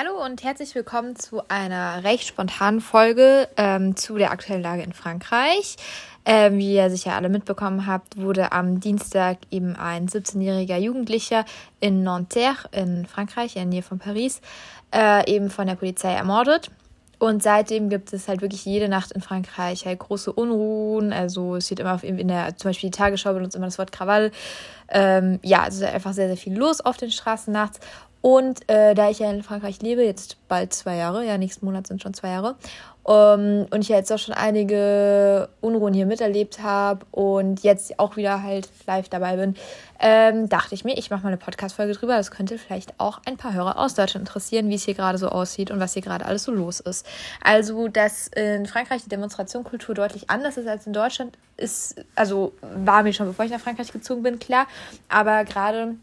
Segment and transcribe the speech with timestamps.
[0.00, 4.92] Hallo und herzlich willkommen zu einer recht spontanen Folge ähm, zu der aktuellen Lage in
[4.92, 5.74] Frankreich.
[6.24, 11.44] Ähm, wie ihr sicher alle mitbekommen habt, wurde am Dienstag eben ein 17-jähriger Jugendlicher
[11.80, 14.40] in Nanterre in Frankreich, in der Nähe von Paris,
[14.94, 16.70] äh, eben von der Polizei ermordet.
[17.18, 21.12] Und seitdem gibt es halt wirklich jede Nacht in Frankreich halt große Unruhen.
[21.12, 24.30] Also es wird immer in der, zum Beispiel die Tagesschau benutzt immer das Wort Krawall.
[24.88, 27.80] Ähm, ja, es ist einfach sehr, sehr viel los auf den Straßen nachts.
[28.20, 31.86] Und äh, da ich ja in Frankreich lebe, jetzt bald zwei Jahre, ja, nächsten Monat
[31.86, 32.56] sind schon zwei Jahre,
[33.08, 38.16] ähm, und ich ja jetzt auch schon einige Unruhen hier miterlebt habe und jetzt auch
[38.16, 39.54] wieder halt live dabei bin,
[39.98, 42.16] ähm, dachte ich mir, ich mache mal eine Podcast-Folge drüber.
[42.16, 45.30] Das könnte vielleicht auch ein paar Hörer aus Deutschland interessieren, wie es hier gerade so
[45.30, 47.06] aussieht und was hier gerade alles so los ist.
[47.42, 53.02] Also, dass in Frankreich die Demonstrationkultur deutlich anders ist als in Deutschland, ist, also war
[53.02, 54.66] mir schon, bevor ich nach Frankreich gezogen bin, klar.
[55.08, 55.96] Aber gerade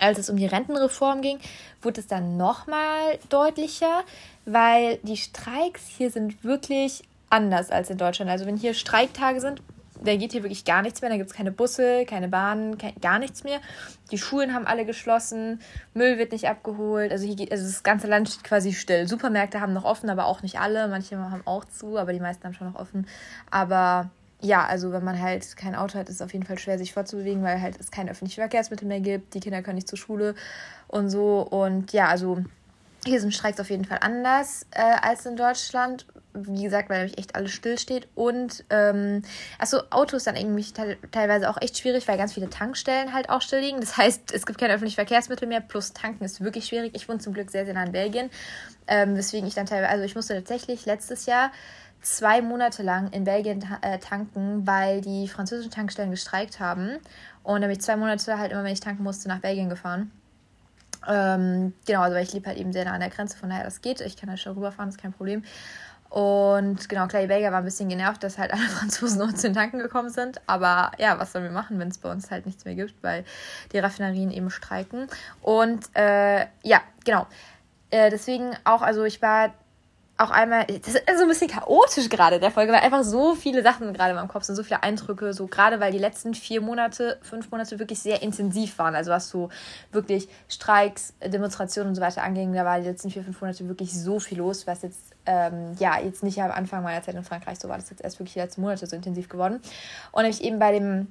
[0.00, 1.38] als es um die Rentenreform ging,
[1.82, 4.04] wurde es dann nochmal deutlicher,
[4.44, 8.30] weil die Streiks hier sind wirklich anders als in Deutschland.
[8.30, 9.62] Also wenn hier Streiktage sind,
[10.02, 11.10] da geht hier wirklich gar nichts mehr.
[11.10, 13.60] Da gibt es keine Busse, keine Bahnen, kein, gar nichts mehr.
[14.10, 15.60] Die Schulen haben alle geschlossen,
[15.94, 17.12] Müll wird nicht abgeholt.
[17.12, 19.06] Also hier geht, also das ganze Land steht quasi still.
[19.06, 20.88] Supermärkte haben noch offen, aber auch nicht alle.
[20.88, 23.06] Manche haben auch zu, aber die meisten haben schon noch offen.
[23.50, 24.10] Aber
[24.42, 26.92] ja, also wenn man halt kein Auto hat, ist es auf jeden Fall schwer, sich
[26.92, 29.34] fortzubewegen, weil halt es kein öffentliches Verkehrsmittel mehr gibt.
[29.34, 30.34] Die Kinder können nicht zur Schule
[30.88, 31.40] und so.
[31.40, 32.42] Und ja, also
[33.04, 36.06] hier sind Streiks auf jeden Fall anders äh, als in Deutschland.
[36.32, 38.08] Wie gesagt, weil nämlich echt alles stillsteht.
[38.14, 39.22] Und, ähm,
[39.58, 43.30] achso, Auto ist dann irgendwie te teilweise auch echt schwierig, weil ganz viele Tankstellen halt
[43.30, 43.80] auch still liegen.
[43.80, 46.94] Das heißt, es gibt kein öffentliches Verkehrsmittel mehr, plus tanken ist wirklich schwierig.
[46.94, 48.30] Ich wohne zum Glück sehr, sehr nah in Belgien.
[48.86, 51.50] Ähm, weswegen ich dann teilweise, also ich musste tatsächlich letztes Jahr
[52.02, 56.98] zwei Monate lang in Belgien ta äh, tanken, weil die französischen Tankstellen gestreikt haben.
[57.42, 60.10] Und dann bin ich zwei Monate halt immer, wenn ich tanken musste, nach Belgien gefahren.
[61.08, 63.64] Ähm, genau, also weil ich lebe halt eben sehr nah an der Grenze, von daher
[63.64, 64.00] das geht.
[64.00, 65.42] Ich kann halt schon rüberfahren, ist kein Problem.
[66.10, 69.54] Und genau, klar, die Belgier waren ein bisschen genervt, dass halt alle Franzosen uns in
[69.54, 70.40] Tanken gekommen sind.
[70.46, 73.24] Aber ja, was sollen wir machen, wenn es bei uns halt nichts mehr gibt, weil
[73.72, 75.06] die Raffinerien eben streiken.
[75.40, 77.26] Und äh, ja, genau.
[77.90, 79.54] Äh, deswegen auch, also ich war
[80.20, 83.62] auch einmal, das ist so ein bisschen chaotisch gerade der Folge, weil einfach so viele
[83.62, 86.60] Sachen gerade in meinem Kopf sind, so viele Eindrücke, so gerade weil die letzten vier
[86.60, 88.94] Monate, fünf Monate wirklich sehr intensiv waren.
[88.94, 89.48] Also was so
[89.92, 93.92] wirklich Streiks, Demonstrationen und so weiter anging, da war die letzten vier, fünf Monate wirklich
[93.92, 97.58] so viel los, was jetzt, ähm, ja, jetzt nicht am Anfang meiner Zeit in Frankreich
[97.58, 99.60] so war, das jetzt erst wirklich die letzten Monate so intensiv geworden.
[100.12, 101.08] Und nämlich eben bei dem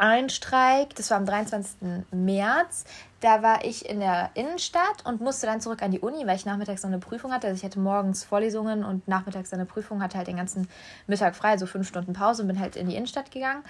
[0.00, 2.04] ein Streik, das war am 23.
[2.10, 2.84] März.
[3.20, 6.46] Da war ich in der Innenstadt und musste dann zurück an die Uni, weil ich
[6.46, 7.48] nachmittags noch eine Prüfung hatte.
[7.48, 10.68] Also ich hatte morgens Vorlesungen und nachmittags eine Prüfung, hatte halt den ganzen
[11.06, 13.62] Mittag frei, so fünf Stunden Pause und bin halt in die Innenstadt gegangen.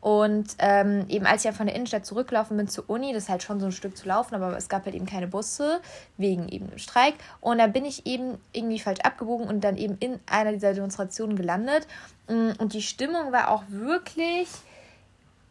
[0.00, 3.28] Und ähm, eben als ich ja von der Innenstadt zurückgelaufen bin zur Uni, das ist
[3.28, 5.82] halt schon so ein Stück zu laufen, aber es gab halt eben keine Busse
[6.16, 7.14] wegen eben dem Streik.
[7.42, 11.36] Und da bin ich eben irgendwie falsch abgebogen und dann eben in einer dieser Demonstrationen
[11.36, 11.86] gelandet.
[12.26, 14.48] Und die Stimmung war auch wirklich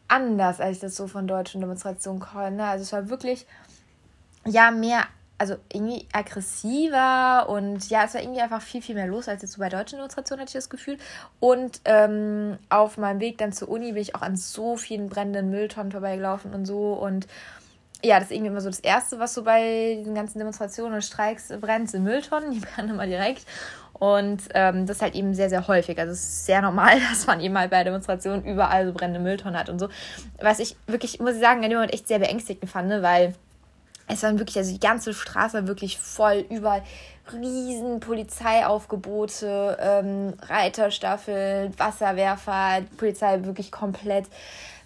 [0.08, 2.64] anders, als ich das so von deutschen Demonstrationen kenne.
[2.64, 3.46] Also es war wirklich,
[4.46, 5.04] ja, mehr,
[5.38, 9.52] also irgendwie aggressiver und ja, es war irgendwie einfach viel, viel mehr los als jetzt
[9.52, 10.98] so bei deutschen Demonstrationen, hatte ich das Gefühl.
[11.40, 15.50] Und ähm, auf meinem Weg dann zur Uni bin ich auch an so vielen brennenden
[15.50, 17.26] Mülltonnen vorbeigelaufen und so und
[18.04, 21.02] ja, das ist irgendwie immer so das Erste, was so bei diesen ganzen Demonstrationen und
[21.02, 22.50] Streiks brennt, sind Mülltonnen.
[22.52, 23.46] Die brennen immer direkt.
[23.98, 25.98] Und ähm, das ist halt eben sehr, sehr häufig.
[25.98, 29.58] Also es ist sehr normal, dass man eben halt bei Demonstrationen überall so brennende Mülltonnen
[29.58, 29.88] hat und so.
[30.40, 33.34] Was ich wirklich, muss ich sagen, in dem Moment echt sehr beängstigend fand, ne, weil
[34.06, 36.82] es waren wirklich, also die ganze Straße wirklich voll, überall
[37.32, 44.26] riesen Polizeiaufgebote, ähm, Reiterstaffeln, Wasserwerfer, Polizei wirklich komplett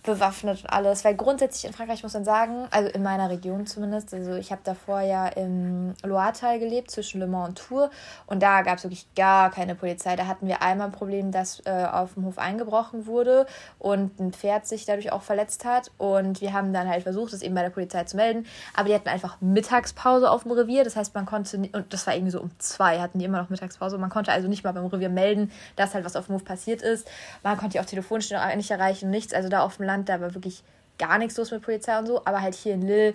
[0.08, 1.04] bewaffnet und alles.
[1.04, 4.62] Weil grundsätzlich in Frankreich muss man sagen, also in meiner Region zumindest, also ich habe
[4.64, 7.91] davor ja im Loiretal gelebt, zwischen Le Mans und Tours.
[8.26, 10.16] Und da gab es wirklich gar keine Polizei.
[10.16, 13.47] Da hatten wir einmal ein Problem, dass äh, auf dem Hof eingebrochen wurde
[13.78, 15.91] und ein Pferd sich dadurch auch verletzt hat.
[15.98, 18.47] Und wir haben dann halt versucht, das eben bei der Polizei zu melden.
[18.74, 20.84] Aber die hatten einfach Mittagspause auf dem Revier.
[20.84, 23.50] Das heißt, man konnte, und das war irgendwie so um zwei, hatten die immer noch
[23.50, 23.98] Mittagspause.
[23.98, 26.80] Man konnte also nicht mal beim Revier melden, dass halt was auf dem Hof passiert
[26.80, 27.06] ist.
[27.42, 29.34] Man konnte die auch telefonisch nicht erreichen, nichts.
[29.34, 30.62] Also da auf dem Land Land, da war wirklich
[30.98, 32.22] gar nichts los mit Polizei und so.
[32.24, 33.15] Aber halt hier in Lille,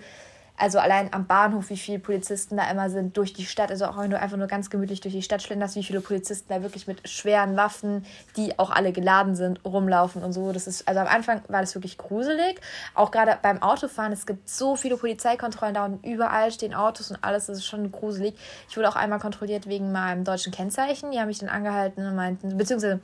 [0.56, 3.98] also allein am Bahnhof, wie viele Polizisten da immer sind, durch die Stadt, also auch
[3.98, 6.86] wenn du einfach nur ganz gemütlich durch die Stadt schlenderst, wie viele Polizisten da wirklich
[6.86, 8.06] mit schweren Waffen,
[8.38, 10.52] die auch alle geladen sind, rumlaufen und so.
[10.52, 12.62] Das ist, also am Anfang war das wirklich gruselig.
[12.94, 17.18] Auch gerade beim Autofahren, es gibt so viele Polizeikontrollen da und überall stehen Autos und
[17.24, 18.36] alles, das ist schon gruselig.
[18.70, 21.10] Ich wurde auch einmal kontrolliert wegen meinem deutschen Kennzeichen.
[21.12, 23.02] Die haben mich dann angehalten und meinten, beziehungsweise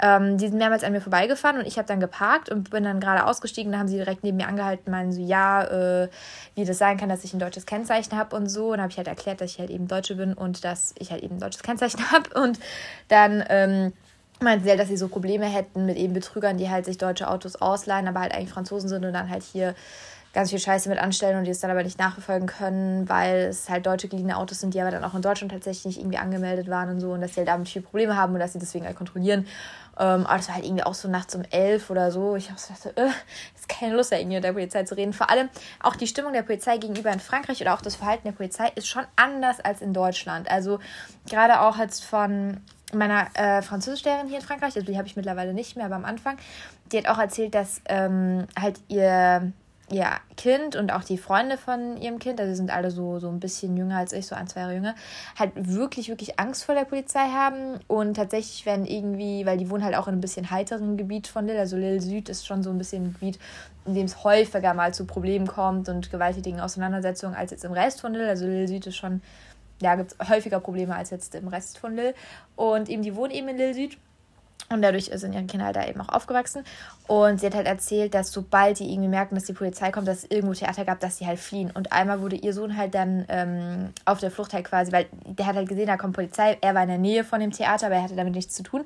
[0.00, 3.00] Ähm, die sind mehrmals an mir vorbeigefahren und ich habe dann geparkt und bin dann
[3.00, 3.72] gerade ausgestiegen.
[3.72, 6.08] Da haben sie direkt neben mir angehalten, meinen so, ja, äh,
[6.54, 8.72] wie das sein kann, dass ich ein deutsches Kennzeichen habe und so.
[8.72, 11.22] Und habe ich halt erklärt, dass ich halt eben Deutsche bin und dass ich halt
[11.22, 12.40] eben ein deutsches Kennzeichen habe.
[12.40, 12.60] Und
[13.08, 13.92] dann ähm,
[14.40, 17.28] meinten sie halt, dass sie so Probleme hätten mit eben Betrügern, die halt sich deutsche
[17.28, 19.74] Autos ausleihen, aber halt eigentlich Franzosen sind und dann halt hier
[20.38, 23.68] ganz viel Scheiße mit anstellen und die es dann aber nicht nachverfolgen können, weil es
[23.68, 26.70] halt deutsche geliehene Autos sind, die aber dann auch in Deutschland tatsächlich nicht irgendwie angemeldet
[26.70, 28.86] waren und so und dass sie halt damit viele Probleme haben und dass sie deswegen
[28.86, 29.48] halt kontrollieren.
[29.98, 32.36] Ähm, aber das war halt irgendwie auch so nachts um elf oder so.
[32.36, 33.10] Ich habe so gedacht, äh,
[33.56, 35.12] ist keine Lust, da irgendwie mit der Polizei zu reden.
[35.12, 35.48] Vor allem
[35.80, 38.86] auch die Stimmung der Polizei gegenüber in Frankreich oder auch das Verhalten der Polizei ist
[38.86, 40.48] schon anders als in Deutschland.
[40.48, 40.78] Also
[41.28, 42.58] gerade auch jetzt von
[42.92, 46.04] meiner äh, Französischlehrerin hier in Frankreich, also die habe ich mittlerweile nicht mehr, aber am
[46.04, 46.36] Anfang,
[46.92, 49.52] die hat auch erzählt, dass ähm, halt ihr
[49.90, 50.06] ihr
[50.36, 53.76] Kind und auch die Freunde von ihrem Kind, also sind alle so, so ein bisschen
[53.76, 54.94] jünger als ich, so ein, zwei Jahre jünger,
[55.38, 57.80] halt wirklich, wirklich Angst vor der Polizei haben.
[57.86, 61.46] Und tatsächlich werden irgendwie, weil die wohnen halt auch in einem bisschen heiteren Gebiet von
[61.46, 63.38] Lille, also Lille Süd ist schon so ein bisschen ein Gebiet,
[63.86, 68.00] in dem es häufiger mal zu Problemen kommt und gewalttätigen Auseinandersetzungen als jetzt im Rest
[68.00, 68.28] von Lille.
[68.28, 69.22] Also Lille Süd ist schon,
[69.80, 72.14] ja, gibt es häufiger Probleme als jetzt im Rest von Lille.
[72.56, 73.96] Und eben, die wohnen eben in Lille Süd.
[74.70, 76.62] Und dadurch sind ihre Kinder halt da eben auch aufgewachsen.
[77.06, 80.18] Und sie hat halt erzählt, dass sobald die irgendwie merken, dass die Polizei kommt, dass
[80.18, 81.70] es irgendwo Theater gab, dass sie halt fliehen.
[81.72, 85.46] Und einmal wurde ihr Sohn halt dann ähm, auf der Flucht halt quasi, weil der
[85.46, 86.58] hat halt gesehen, da kommt Polizei.
[86.60, 88.84] Er war in der Nähe von dem Theater, aber er hatte damit nichts zu tun.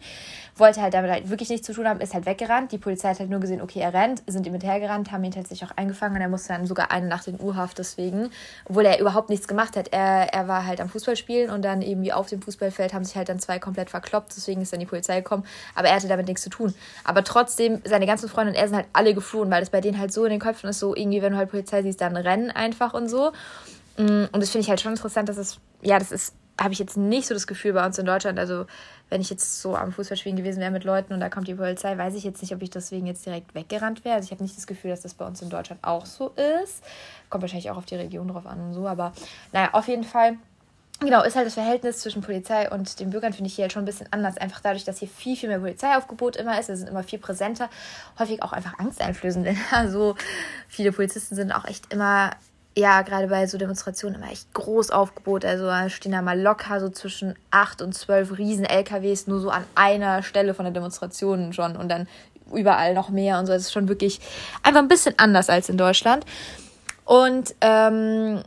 [0.54, 2.70] Wollte halt damit halt wirklich nichts zu tun haben, ist halt weggerannt.
[2.70, 5.68] Die Polizei hat halt nur gesehen, okay, er rennt, sind ihm hinterhergerannt, haben ihn tatsächlich
[5.68, 8.30] auch eingefangen und er musste dann sogar eine Nacht in Urhaft deswegen,
[8.66, 9.88] obwohl er überhaupt nichts gemacht hat.
[9.92, 13.28] Er, er war halt am Fußballspielen und dann irgendwie auf dem Fußballfeld haben sich halt
[13.28, 15.44] dann zwei komplett verkloppt, deswegen ist dann die Polizei gekommen.
[15.74, 16.74] Aber er hatte damit nichts zu tun.
[17.04, 19.98] Aber trotzdem, seine ganzen Freunde und er sind halt alle geflohen, weil das bei denen
[19.98, 22.50] halt so in den Köpfen ist, so irgendwie, wenn du halt Polizei siehst, dann rennen
[22.50, 23.32] einfach und so.
[23.96, 26.78] Mm, und das finde ich halt schon interessant, dass es, ja, das ist, habe ich
[26.78, 28.38] jetzt nicht so das Gefühl bei uns in Deutschland.
[28.38, 28.66] Also,
[29.08, 31.96] wenn ich jetzt so am Fußballspielen gewesen wäre mit Leuten und da kommt die Polizei,
[31.96, 34.16] weiß ich jetzt nicht, ob ich deswegen jetzt direkt weggerannt wäre.
[34.16, 36.32] Also, ich habe nicht das Gefühl, dass das bei uns in Deutschland auch so
[36.62, 36.82] ist.
[37.28, 39.12] Kommt wahrscheinlich auch auf die Region drauf an und so, aber
[39.52, 40.36] naja, auf jeden Fall
[41.04, 43.82] Genau, ist halt das Verhältnis zwischen Polizei und den Bürgern, finde ich hier halt schon
[43.82, 44.36] ein bisschen anders.
[44.38, 46.68] Einfach dadurch, dass hier viel, viel mehr Polizeiaufgebot immer ist.
[46.68, 47.68] Wir sind immer viel präsenter.
[48.18, 49.46] Häufig auch einfach angsteinflößend.
[49.72, 50.14] Denn so
[50.68, 52.30] viele Polizisten sind auch echt immer,
[52.76, 55.44] ja, gerade bei so Demonstrationen immer echt groß Aufgebot.
[55.44, 59.64] Also stehen da mal locker so zwischen acht und zwölf riesen LKWs nur so an
[59.74, 62.06] einer Stelle von der Demonstration schon und dann
[62.54, 63.52] überall noch mehr und so.
[63.52, 64.20] Es ist schon wirklich
[64.62, 66.24] einfach ein bisschen anders als in Deutschland.
[67.04, 68.42] Und ähm,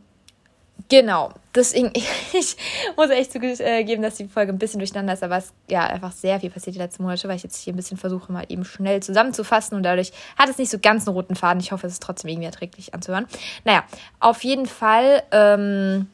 [0.90, 1.92] Genau, deswegen,
[2.34, 2.58] ich
[2.96, 6.40] muss echt zugeben, dass die Folge ein bisschen durcheinander ist, aber es ja einfach sehr
[6.40, 9.02] viel passiert die letzten Monate, weil ich jetzt hier ein bisschen versuche, mal eben schnell
[9.02, 11.60] zusammenzufassen und dadurch hat es nicht so ganz einen roten Faden.
[11.60, 13.28] Ich hoffe, es ist trotzdem irgendwie erträglich anzuhören.
[13.64, 13.84] Naja,
[14.20, 16.08] auf jeden Fall, ähm,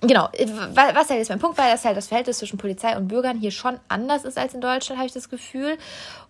[0.00, 0.28] genau,
[0.74, 3.50] was halt jetzt mein Punkt war, dass halt das Verhältnis zwischen Polizei und Bürgern hier
[3.50, 5.78] schon anders ist als in Deutschland, habe ich das Gefühl.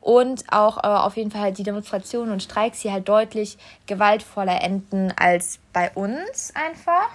[0.01, 4.63] Und auch äh, auf jeden Fall halt die Demonstrationen und Streiks hier halt deutlich gewaltvoller
[4.63, 7.09] enden als bei uns einfach.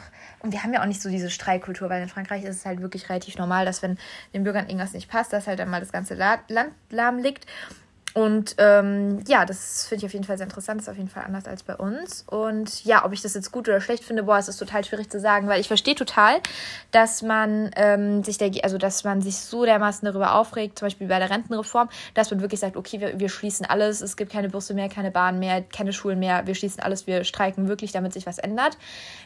[0.44, 2.81] Und wir haben ja auch nicht so diese Streikkultur, weil in Frankreich ist es halt
[2.81, 3.98] wirklich relativ normal, dass wenn
[4.34, 6.44] den Bürgern irgendwas nicht passt, dass halt dann mal das ganze Land
[6.90, 7.48] lahm liegt.
[8.13, 10.80] Und ähm, ja, das finde ich auf jeden Fall sehr interessant.
[10.80, 12.24] Das ist auf jeden Fall anders als bei uns.
[12.27, 15.10] Und ja, ob ich das jetzt gut oder schlecht finde, boah, es ist total schwierig
[15.10, 16.39] zu sagen, weil ich verstehe total,
[16.92, 21.07] dass man ähm, sich der, also dass man sich so dermaßen darüber aufregt, zum Beispiel
[21.07, 24.50] bei der Rentenreform, dass man wirklich sagt, okay, wir, wir schließen alles, es gibt keine
[24.50, 28.13] Busse mehr, keine Bahn mehr, keine Schulen mehr, wir schließen alles, wir streiken wirklich, damit
[28.13, 28.77] sich was ändert.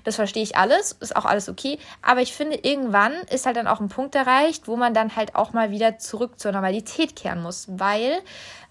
[0.06, 1.78] Das verstehe ich alles, ist auch alles okay.
[2.02, 5.36] Aber ich finde, irgendwann ist halt dann auch ein Punkt erreicht, wo man dann halt
[5.36, 8.20] auch mal wieder zurück zur Normalität kehren muss, weil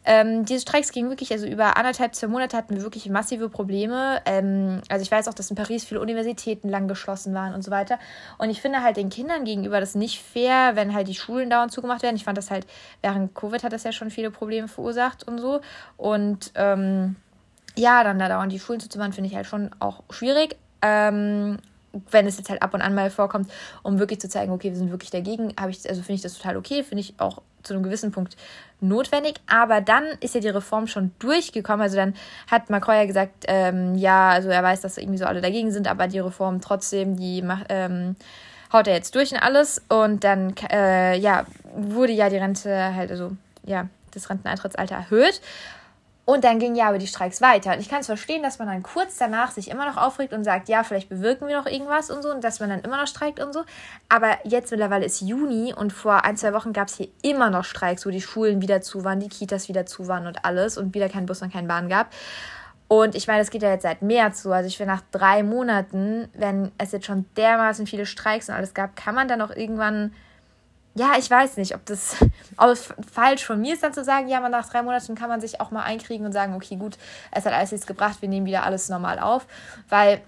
[0.06, 4.22] ähm, diese Streiks gingen wirklich, also über anderthalb, zwei Monate hatten wir wirklich massive Probleme.
[4.24, 7.72] Ähm, also ich weiß auch, dass in Paris viele Universitäten lang geschlossen waren und so
[7.72, 7.98] weiter.
[8.38, 11.72] Und ich finde halt den Kindern gegenüber das nicht fair, wenn halt die Schulen dauernd
[11.72, 12.14] zugemacht werden.
[12.14, 12.68] Ich fand das halt,
[13.02, 15.60] während Covid hat das ja schon viele Probleme verursacht und so.
[15.96, 17.16] Und ähm,
[17.74, 20.56] ja, dann da dauernd die Schulen zuzumachen, finde ich halt schon auch schwierig.
[20.82, 21.58] Ähm,
[22.10, 23.50] wenn es jetzt halt ab und an mal vorkommt,
[23.82, 26.34] um wirklich zu zeigen, okay, wir sind wirklich dagegen, habe ich, also finde ich das
[26.34, 28.36] total okay, finde ich auch zu einem gewissen Punkt
[28.80, 29.40] notwendig.
[29.46, 31.82] Aber dann ist ja die Reform schon durchgekommen.
[31.82, 32.14] Also dann
[32.50, 35.88] hat Macron ja gesagt, ähm, ja, also er weiß, dass irgendwie so alle dagegen sind,
[35.88, 38.16] aber die Reform trotzdem, die macht, ähm,
[38.72, 39.82] haut er jetzt durch und alles.
[39.88, 43.32] Und dann, äh, ja, wurde ja die Rente halt, also
[43.64, 45.40] ja, das Renteneintrittsalter erhöht.
[46.28, 47.72] Und dann gingen ja aber die Streiks weiter.
[47.72, 50.42] Und ich kann es verstehen, dass man dann kurz danach sich immer noch aufregt und
[50.42, 53.06] sagt, ja, vielleicht bewirken wir noch irgendwas und so und dass man dann immer noch
[53.06, 53.62] streikt und so.
[54.08, 57.62] Aber jetzt mittlerweile ist Juni und vor ein, zwei Wochen gab es hier immer noch
[57.62, 60.94] Streiks, wo die Schulen wieder zu waren, die Kitas wieder zu waren und alles und
[60.96, 62.10] wieder kein Bus und keine Bahn gab.
[62.88, 64.50] Und ich meine, das geht ja jetzt seit März so.
[64.52, 68.74] Also ich finde, nach drei Monaten, wenn es jetzt schon dermaßen viele Streiks und alles
[68.74, 70.12] gab, kann man dann auch irgendwann
[70.96, 72.16] ja, ich weiß nicht, ob das
[73.12, 75.60] falsch von mir ist, dann zu sagen, ja, man nach drei Monaten kann man sich
[75.60, 76.96] auch mal einkriegen und sagen, okay, gut,
[77.30, 79.46] es hat alles nichts gebracht, wir nehmen wieder alles normal auf.
[79.90, 80.22] Weil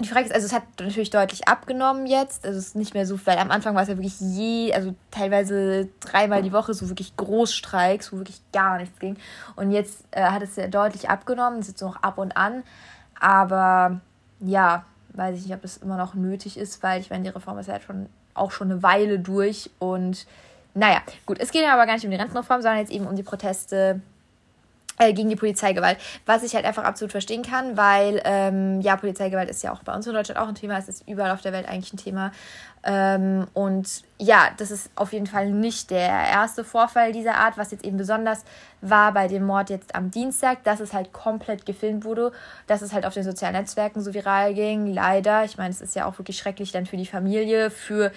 [0.00, 2.44] die Frage ist, also es hat natürlich deutlich abgenommen jetzt.
[2.44, 4.94] Also es ist nicht mehr so, weil am Anfang war es ja wirklich je, also
[5.12, 9.16] teilweise dreimal die Woche so wirklich Großstreiks, wo wirklich gar nichts ging.
[9.54, 12.64] Und jetzt äh, hat es ja deutlich abgenommen, es ist jetzt noch ab und an.
[13.20, 14.00] Aber
[14.40, 17.58] ja, weiß ich nicht, ob es immer noch nötig ist, weil ich meine, die Reform
[17.58, 19.70] ist ja halt schon auch schon eine Weile durch.
[19.78, 20.26] Und
[20.74, 23.16] naja, gut, es geht ja aber gar nicht um die Rentenreform, sondern jetzt eben um
[23.16, 24.00] die Proteste
[25.12, 25.98] gegen die Polizeigewalt.
[26.26, 29.94] Was ich halt einfach absolut verstehen kann, weil ähm, ja, Polizeigewalt ist ja auch bei
[29.94, 32.32] uns in Deutschland auch ein Thema, es ist überall auf der Welt eigentlich ein Thema.
[32.82, 37.72] Ähm, und ja, das ist auf jeden Fall nicht der erste Vorfall dieser Art, was
[37.72, 38.44] jetzt eben besonders
[38.80, 42.32] war bei dem Mord jetzt am Dienstag, dass es halt komplett gefilmt wurde,
[42.66, 44.86] dass es halt auf den sozialen Netzwerken so viral ging.
[44.86, 48.12] Leider, ich meine, es ist ja auch wirklich schrecklich dann für die Familie, für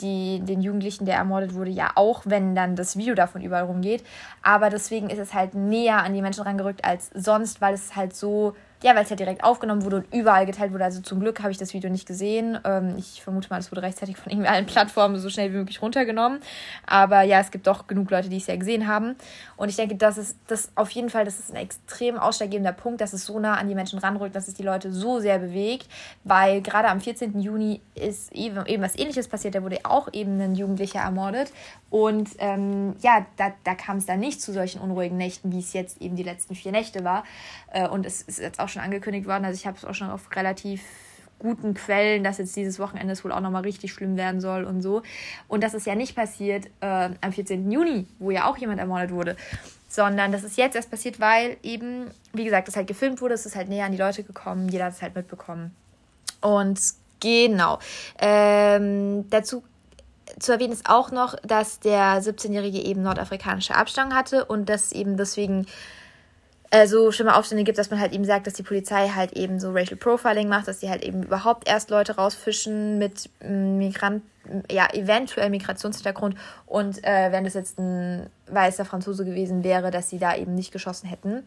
[0.00, 4.04] die, den Jugendlichen, der ermordet wurde, ja auch, wenn dann das Video davon überall rumgeht.
[4.42, 8.14] Aber deswegen ist es halt näher an die Menschen rangerückt als sonst, weil es halt
[8.14, 8.54] so
[8.84, 10.84] ja, weil es ja direkt aufgenommen wurde und überall geteilt wurde.
[10.84, 12.58] Also zum Glück habe ich das Video nicht gesehen.
[12.64, 15.80] Ähm, ich vermute mal, es wurde rechtzeitig von irgendwie allen Plattformen so schnell wie möglich
[15.80, 16.40] runtergenommen.
[16.84, 19.16] Aber ja, es gibt doch genug Leute, die es ja gesehen haben.
[19.56, 23.00] Und ich denke, das ist das auf jeden Fall, das ist ein extrem ausschlaggebender Punkt,
[23.00, 25.88] dass es so nah an die Menschen ranrückt, dass es die Leute so sehr bewegt.
[26.22, 27.40] Weil gerade am 14.
[27.40, 29.54] Juni ist eben, eben was ähnliches passiert.
[29.54, 31.54] Da wurde auch eben ein Jugendlicher ermordet.
[31.88, 35.72] Und ähm, ja, da, da kam es dann nicht zu solchen unruhigen Nächten, wie es
[35.72, 37.24] jetzt eben die letzten vier Nächte war.
[37.72, 39.44] Äh, und es ist jetzt auch schon angekündigt worden.
[39.44, 40.82] Also ich habe es auch schon auf relativ
[41.38, 45.02] guten Quellen, dass jetzt dieses Wochenende wohl auch nochmal richtig schlimm werden soll und so.
[45.48, 47.70] Und das ist ja nicht passiert äh, am 14.
[47.70, 49.36] Juni, wo ja auch jemand ermordet wurde,
[49.88, 53.46] sondern das ist jetzt erst passiert, weil eben, wie gesagt, das halt gefilmt wurde, es
[53.46, 55.74] ist halt näher an die Leute gekommen, jeder hat es halt mitbekommen.
[56.40, 56.80] Und
[57.20, 57.78] genau.
[58.18, 59.62] Ähm, dazu
[60.38, 65.16] zu erwähnen ist auch noch, dass der 17-Jährige eben nordafrikanische Abstammung hatte und dass eben
[65.16, 65.66] deswegen
[66.74, 69.60] äh, so schlimme Aufstände gibt, dass man halt eben sagt, dass die Polizei halt eben
[69.60, 74.64] so Racial Profiling macht, dass sie halt eben überhaupt erst Leute rausfischen mit mm, Migranten,
[74.68, 76.34] ja, eventuell Migrationshintergrund
[76.66, 80.72] und äh, wenn das jetzt ein weißer Franzose gewesen wäre, dass sie da eben nicht
[80.72, 81.44] geschossen hätten.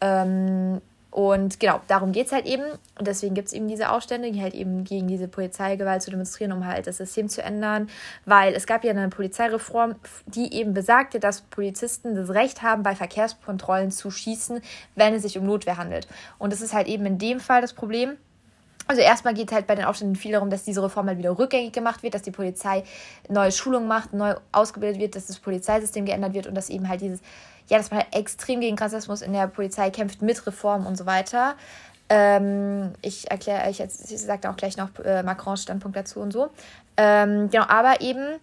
[0.00, 0.80] Ähm,
[1.12, 2.64] und genau, darum geht es halt eben.
[2.98, 6.52] Und deswegen gibt es eben diese Aufstände, die halt eben gegen diese Polizeigewalt zu demonstrieren,
[6.52, 7.90] um halt das System zu ändern.
[8.24, 12.96] Weil es gab ja eine Polizeireform, die eben besagte, dass Polizisten das Recht haben, bei
[12.96, 14.62] Verkehrskontrollen zu schießen,
[14.94, 16.08] wenn es sich um Notwehr handelt.
[16.38, 18.16] Und das ist halt eben in dem Fall das Problem.
[18.88, 21.38] Also erstmal geht es halt bei den Aufständen viel darum, dass diese Reform halt wieder
[21.38, 22.84] rückgängig gemacht wird, dass die Polizei
[23.28, 27.02] neue Schulungen macht, neu ausgebildet wird, dass das Polizeisystem geändert wird und dass eben halt
[27.02, 27.20] dieses
[27.68, 31.06] ja, dass man halt extrem gegen Rassismus in der Polizei kämpft mit Reformen und so
[31.06, 31.54] weiter.
[32.08, 36.50] Ähm, ich erkläre, ich, ich sage auch gleich noch äh, Macrons Standpunkt dazu und so.
[36.96, 38.38] Ähm, genau, aber eben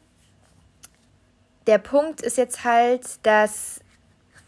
[1.68, 3.82] der Punkt ist jetzt halt, dass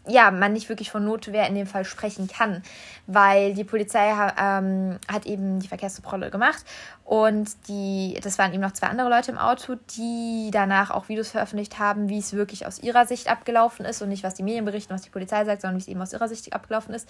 [0.06, 2.62] ja, man nicht wirklich von Notwehr in dem Fall sprechen kann,
[3.06, 6.64] weil die Polizei ähm, hat eben die Verkehrskontrolle gemacht
[7.04, 11.30] und die, das waren eben noch zwei andere Leute im Auto, die danach auch Videos
[11.30, 14.64] veröffentlicht haben, wie es wirklich aus ihrer Sicht abgelaufen ist und nicht, was die Medien
[14.64, 17.08] berichten, was die Polizei sagt, sondern wie es eben aus ihrer Sicht abgelaufen ist.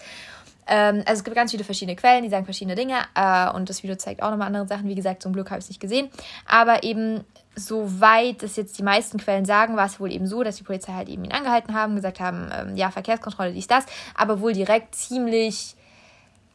[0.67, 3.83] Ähm, also es gibt ganz viele verschiedene Quellen, die sagen verschiedene Dinge äh, und das
[3.83, 4.87] Video zeigt auch nochmal andere Sachen.
[4.87, 6.09] Wie gesagt, zum Glück habe ich es nicht gesehen,
[6.47, 7.23] aber eben
[7.55, 10.93] soweit es jetzt die meisten Quellen sagen, war es wohl eben so, dass die Polizei
[10.93, 14.95] halt eben ihn angehalten haben, gesagt haben, ähm, ja, Verkehrskontrolle, dies, das, aber wohl direkt
[14.95, 15.75] ziemlich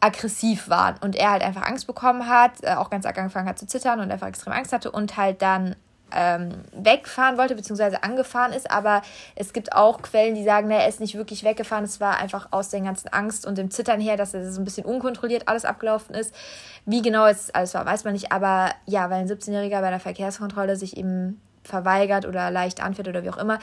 [0.01, 3.67] aggressiv waren und er halt einfach Angst bekommen hat, äh, auch ganz angefangen hat zu
[3.67, 5.77] zittern und einfach extrem Angst hatte und halt dann
[6.15, 8.71] ähm, wegfahren wollte, beziehungsweise angefahren ist.
[8.71, 9.03] Aber
[9.35, 11.85] es gibt auch Quellen, die sagen, er ist nicht wirklich weggefahren.
[11.85, 14.65] Es war einfach aus der ganzen Angst und dem Zittern her, dass er so ein
[14.65, 16.35] bisschen unkontrolliert alles abgelaufen ist.
[16.87, 18.33] Wie genau es alles war, weiß man nicht.
[18.33, 23.23] Aber ja, weil ein 17-Jähriger bei einer Verkehrskontrolle sich eben verweigert oder leicht anfährt oder
[23.23, 23.59] wie auch immer,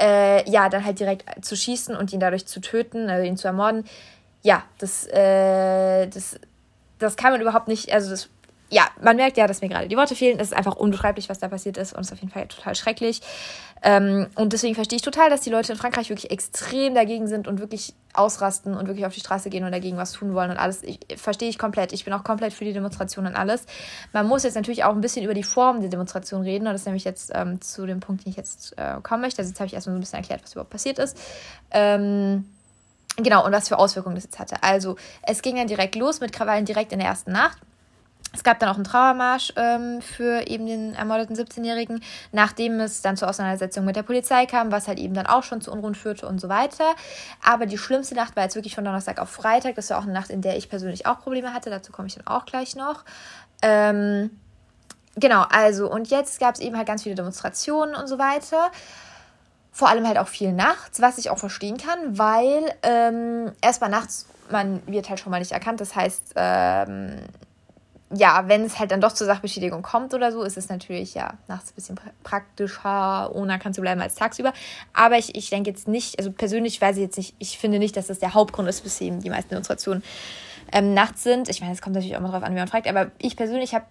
[0.00, 3.48] äh, ja, dann halt direkt zu schießen und ihn dadurch zu töten, also ihn zu
[3.48, 3.84] ermorden.
[4.42, 6.38] Ja, das, äh, das,
[6.98, 8.28] das kann man überhaupt nicht, also das
[8.70, 10.38] ja, man merkt ja, dass mir gerade die Worte fehlen.
[10.38, 12.74] Es ist einfach unbeschreiblich, was da passiert ist und es ist auf jeden Fall total
[12.74, 13.22] schrecklich.
[13.82, 17.48] Ähm, und deswegen verstehe ich total, dass die Leute in Frankreich wirklich extrem dagegen sind
[17.48, 20.58] und wirklich ausrasten und wirklich auf die Straße gehen und dagegen was tun wollen und
[20.58, 20.82] alles.
[20.82, 21.92] Ich, verstehe ich komplett.
[21.92, 23.64] Ich bin auch komplett für die Demonstration und alles.
[24.12, 26.82] Man muss jetzt natürlich auch ein bisschen über die Form der Demonstration reden und das
[26.82, 29.38] ist nämlich jetzt ähm, zu dem Punkt, den ich jetzt äh, kommen möchte.
[29.38, 31.16] Also jetzt habe ich erstmal so ein bisschen erklärt, was überhaupt passiert ist.
[31.70, 32.44] Ähm,
[33.20, 34.62] Genau, und was für Auswirkungen das jetzt hatte.
[34.62, 37.58] Also, es ging dann direkt los mit Krawallen direkt in der ersten Nacht.
[38.34, 43.16] Es gab dann auch einen Trauermarsch ähm, für eben den ermordeten 17-Jährigen, nachdem es dann
[43.16, 46.26] zur Auseinandersetzung mit der Polizei kam, was halt eben dann auch schon zu Unruhen führte
[46.26, 46.94] und so weiter.
[47.42, 49.76] Aber die schlimmste Nacht war jetzt wirklich von Donnerstag auf Freitag.
[49.76, 51.70] Das war auch eine Nacht, in der ich persönlich auch Probleme hatte.
[51.70, 53.04] Dazu komme ich dann auch gleich noch.
[53.62, 54.30] Ähm,
[55.16, 58.70] genau, also und jetzt gab es eben halt ganz viele Demonstrationen und so weiter.
[59.72, 64.26] Vor allem halt auch viel nachts, was ich auch verstehen kann, weil ähm, erstmal nachts,
[64.50, 65.80] man wird halt schon mal nicht erkannt.
[65.80, 67.20] Das heißt, ähm,
[68.14, 71.34] ja, wenn es halt dann doch zur Sachbeschädigung kommt oder so, ist es natürlich ja
[71.46, 74.52] nachts ein bisschen praktischer, ohne kann zu bleiben als tagsüber.
[74.94, 77.96] Aber ich, ich denke jetzt nicht, also persönlich weiß ich jetzt nicht, ich finde nicht,
[77.96, 80.02] dass das der Hauptgrund ist, bis eben die meisten Demonstrationen
[80.72, 81.50] ähm, nachts sind.
[81.50, 83.74] Ich meine, es kommt natürlich auch mal drauf an, wie man fragt, aber ich persönlich
[83.74, 83.84] habe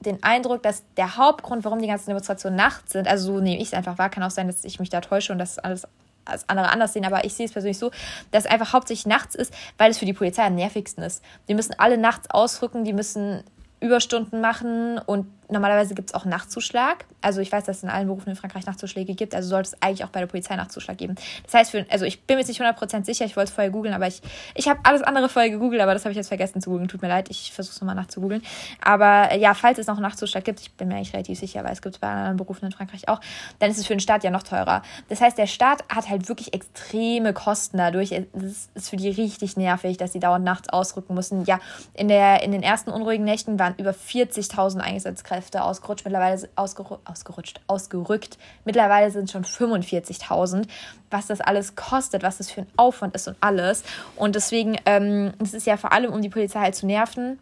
[0.00, 3.68] den Eindruck, dass der Hauptgrund, warum die ganzen Demonstrationen nachts sind, also so nehme ich
[3.68, 5.86] es einfach wahr, kann auch sein, dass ich mich da täusche und das alles
[6.24, 7.92] als andere anders sehen, aber ich sehe es persönlich so,
[8.32, 11.22] dass es einfach hauptsächlich nachts ist, weil es für die Polizei am nervigsten ist.
[11.48, 13.44] Die müssen alle nachts ausrücken, die müssen
[13.80, 17.04] Überstunden machen und normalerweise gibt es auch Nachtzuschlag.
[17.20, 19.82] Also ich weiß, dass es in allen Berufen in Frankreich Nachtzuschläge gibt, also sollte es
[19.82, 21.14] eigentlich auch bei der Polizei Nachtzuschlag geben.
[21.44, 23.70] Das heißt, für, also ich bin mir jetzt nicht 100% sicher, ich wollte es vorher
[23.70, 24.22] googeln, aber ich,
[24.54, 26.88] ich habe alles andere vorher gegoogelt, aber das habe ich jetzt vergessen zu googeln.
[26.88, 28.42] Tut mir leid, ich versuche es nochmal nachzugoogeln.
[28.82, 31.64] Aber äh, ja, falls es noch einen Nachtzuschlag gibt, ich bin mir eigentlich relativ sicher,
[31.64, 33.20] weil es gibt es bei anderen Berufen in Frankreich auch,
[33.58, 34.82] dann ist es für den Staat ja noch teurer.
[35.08, 38.12] Das heißt, der Staat hat halt wirklich extreme Kosten dadurch.
[38.12, 41.44] Es ist für die richtig nervig, dass sie dauernd nachts ausrücken müssen.
[41.44, 41.60] Ja,
[41.94, 47.60] in, der, in den ersten unruhigen Nächten waren über 40.000 Einsatzkräfte ausgerutscht mittlerweile ausgeru ausgerutscht,
[47.66, 48.38] ausgerückt.
[48.64, 50.66] Mittlerweile sind schon 45.000.
[51.10, 53.84] Was das alles kostet, was das für ein Aufwand ist und alles.
[54.16, 57.38] Und deswegen, ähm, es ist ja vor allem, um die Polizei halt zu nerven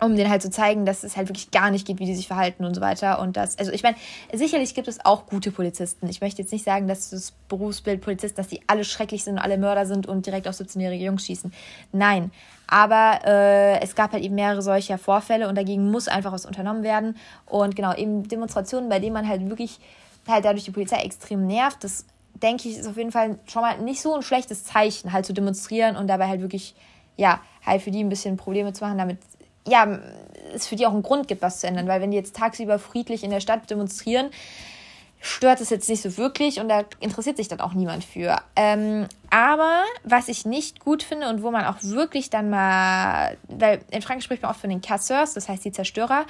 [0.00, 2.26] um denen halt zu zeigen, dass es halt wirklich gar nicht geht, wie die sich
[2.26, 3.18] verhalten und so weiter.
[3.18, 3.96] Und das, also ich meine,
[4.32, 6.08] sicherlich gibt es auch gute Polizisten.
[6.08, 9.38] Ich möchte jetzt nicht sagen, dass das Berufsbild Polizist, dass die alle schrecklich sind und
[9.38, 11.52] alle Mörder sind und direkt auf 17-jährige Jungs schießen.
[11.92, 12.30] Nein.
[12.66, 16.82] Aber äh, es gab halt eben mehrere solcher Vorfälle und dagegen muss einfach was unternommen
[16.82, 17.16] werden.
[17.46, 19.78] Und genau, eben Demonstrationen, bei denen man halt wirklich
[20.28, 22.04] halt dadurch die Polizei extrem nervt, das
[22.42, 25.32] denke ich, ist auf jeden Fall schon mal nicht so ein schlechtes Zeichen, halt zu
[25.32, 26.74] demonstrieren und dabei halt wirklich,
[27.16, 29.18] ja, halt für die ein bisschen Probleme zu machen, damit,
[29.66, 29.98] ja,
[30.54, 31.88] es für die auch einen Grund gibt, was zu ändern.
[31.88, 34.30] Weil wenn die jetzt tagsüber friedlich in der Stadt demonstrieren,
[35.20, 38.36] stört es jetzt nicht so wirklich und da interessiert sich dann auch niemand für.
[38.54, 43.80] Ähm, aber was ich nicht gut finde und wo man auch wirklich dann mal, weil
[43.90, 46.26] in Frankreich spricht man oft von den Casseurs, das heißt die Zerstörer,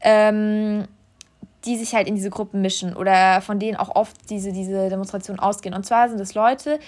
[0.00, 0.86] ähm,
[1.64, 5.40] die sich halt in diese Gruppen mischen oder von denen auch oft diese, diese Demonstrationen
[5.40, 5.74] ausgehen.
[5.74, 6.78] Und zwar sind es Leute,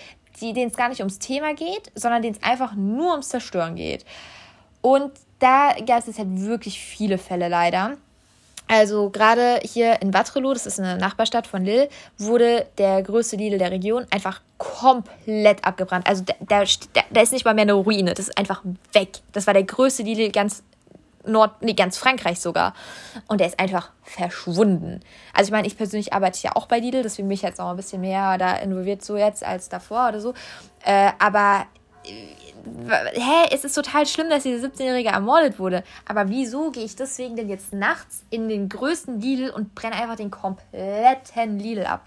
[0.40, 3.74] die, denen es gar nicht ums Thema geht, sondern denen es einfach nur ums Zerstören
[3.74, 4.04] geht.
[4.80, 7.96] Und da gab es halt wirklich viele Fälle leider.
[8.68, 13.58] Also gerade hier in Waterloo, das ist eine Nachbarstadt von Lille, wurde der größte Lidl
[13.58, 16.06] der Region einfach komplett abgebrannt.
[16.06, 16.64] Also da, da,
[17.10, 19.18] da ist nicht mal mehr eine Ruine, das ist einfach weg.
[19.32, 20.62] Das war der größte Lidl ganz
[21.26, 22.74] Nord, nee, ganz Frankreich sogar.
[23.26, 25.00] Und der ist einfach verschwunden.
[25.34, 27.70] Also ich meine, ich persönlich arbeite ja auch bei Lidl, deswegen bin ich jetzt auch
[27.70, 30.32] ein bisschen mehr da involviert so jetzt als davor oder so.
[30.84, 31.66] Äh, aber
[32.04, 35.84] hä, es ist total schlimm, dass diese 17-Jährige ermordet wurde.
[36.06, 40.16] Aber wieso gehe ich deswegen denn jetzt nachts in den größten Lidl und brenne einfach
[40.16, 42.06] den kompletten Lidl ab?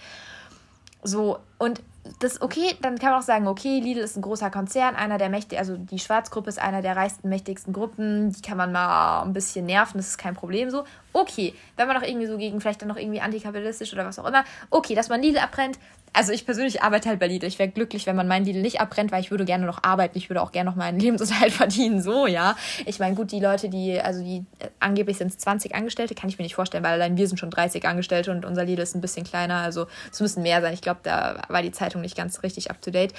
[1.03, 1.81] So, und
[2.19, 5.29] das okay, dann kann man auch sagen, okay, Lidl ist ein großer Konzern, einer der
[5.29, 9.31] mächtigsten, also die Schwarzgruppe ist einer der reichsten, mächtigsten Gruppen, die kann man mal ein
[9.31, 10.83] bisschen nerven, das ist kein Problem so.
[11.13, 14.25] Okay, wenn man doch irgendwie so gegen, vielleicht dann noch irgendwie antikapitalistisch oder was auch
[14.25, 15.79] immer, okay, dass man Lidl abbrennt,
[16.13, 17.47] also ich persönlich arbeite halt bei Lidl.
[17.47, 20.17] Ich wäre glücklich, wenn man meinen Lidl nicht abbrennt, weil ich würde gerne noch arbeiten.
[20.17, 22.01] Ich würde auch gerne noch meinen Lebensunterhalt verdienen.
[22.01, 22.55] So, ja.
[22.85, 26.29] Ich meine, gut, die Leute, die, also die äh, angeblich sind es 20 Angestellte, kann
[26.29, 28.95] ich mir nicht vorstellen, weil allein wir sind schon 30 Angestellte und unser Lidl ist
[28.95, 29.55] ein bisschen kleiner.
[29.55, 30.73] Also es müssen mehr sein.
[30.73, 33.13] Ich glaube, da war die Zeitung nicht ganz richtig up to date.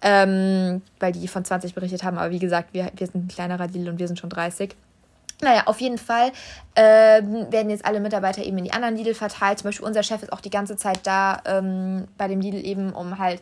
[0.00, 2.18] Ähm, weil die von 20 berichtet haben.
[2.18, 4.76] Aber wie gesagt, wir, wir sind ein kleinerer Lidl und wir sind schon 30.
[5.40, 6.32] Naja, auf jeden Fall
[6.74, 9.60] ähm, werden jetzt alle Mitarbeiter eben in die anderen Lidl verteilt.
[9.60, 12.92] Zum Beispiel unser Chef ist auch die ganze Zeit da ähm, bei dem Lidl eben,
[12.92, 13.40] um halt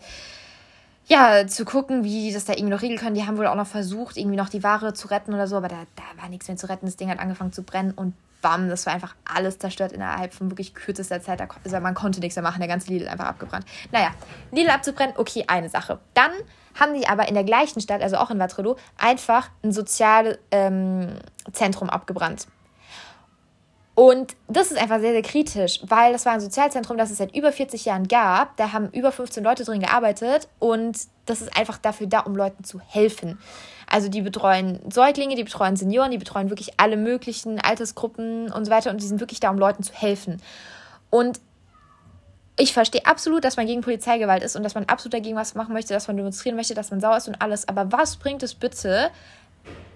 [1.06, 3.14] ja, zu gucken, wie die das da irgendwie noch regeln können.
[3.14, 5.68] Die haben wohl auch noch versucht, irgendwie noch die Ware zu retten oder so, aber
[5.68, 6.86] da, da war nichts mehr zu retten.
[6.86, 10.50] Das Ding hat angefangen zu brennen und bam, das war einfach alles zerstört innerhalb von
[10.50, 11.40] wirklich kürzester Zeit.
[11.64, 13.64] Also man konnte nichts mehr machen, der ganze Lidl einfach abgebrannt.
[13.92, 14.10] Naja,
[14.50, 16.00] Lidl abzubrennen, okay, eine Sache.
[16.14, 16.32] Dann
[16.78, 21.90] haben die aber in der gleichen Stadt, also auch in Waterloo, einfach ein Sozialzentrum ähm,
[21.90, 22.46] abgebrannt.
[23.96, 27.34] Und das ist einfach sehr, sehr kritisch, weil das war ein Sozialzentrum, das es seit
[27.34, 28.54] über 40 Jahren gab.
[28.58, 32.62] Da haben über 15 Leute drin gearbeitet und das ist einfach dafür da, um Leuten
[32.62, 33.38] zu helfen.
[33.90, 38.70] Also die betreuen Säuglinge, die betreuen Senioren, die betreuen wirklich alle möglichen Altersgruppen und so
[38.70, 40.42] weiter und die sind wirklich da, um Leuten zu helfen.
[41.08, 41.40] Und
[42.58, 45.72] ich verstehe absolut, dass man gegen Polizeigewalt ist und dass man absolut dagegen was machen
[45.72, 47.66] möchte, dass man demonstrieren möchte, dass man sauer ist und alles.
[47.66, 49.10] Aber was bringt es bitte,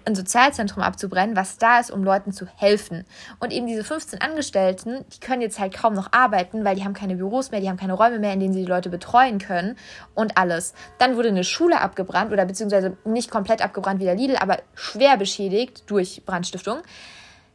[0.05, 3.05] ein Sozialzentrum abzubrennen, was da ist, um Leuten zu helfen.
[3.39, 6.93] Und eben diese 15 Angestellten, die können jetzt halt kaum noch arbeiten, weil die haben
[6.93, 9.77] keine Büros mehr, die haben keine Räume mehr, in denen sie die Leute betreuen können
[10.15, 10.73] und alles.
[10.97, 15.17] Dann wurde eine Schule abgebrannt oder beziehungsweise nicht komplett abgebrannt wie der Lidl, aber schwer
[15.17, 16.79] beschädigt durch Brandstiftung.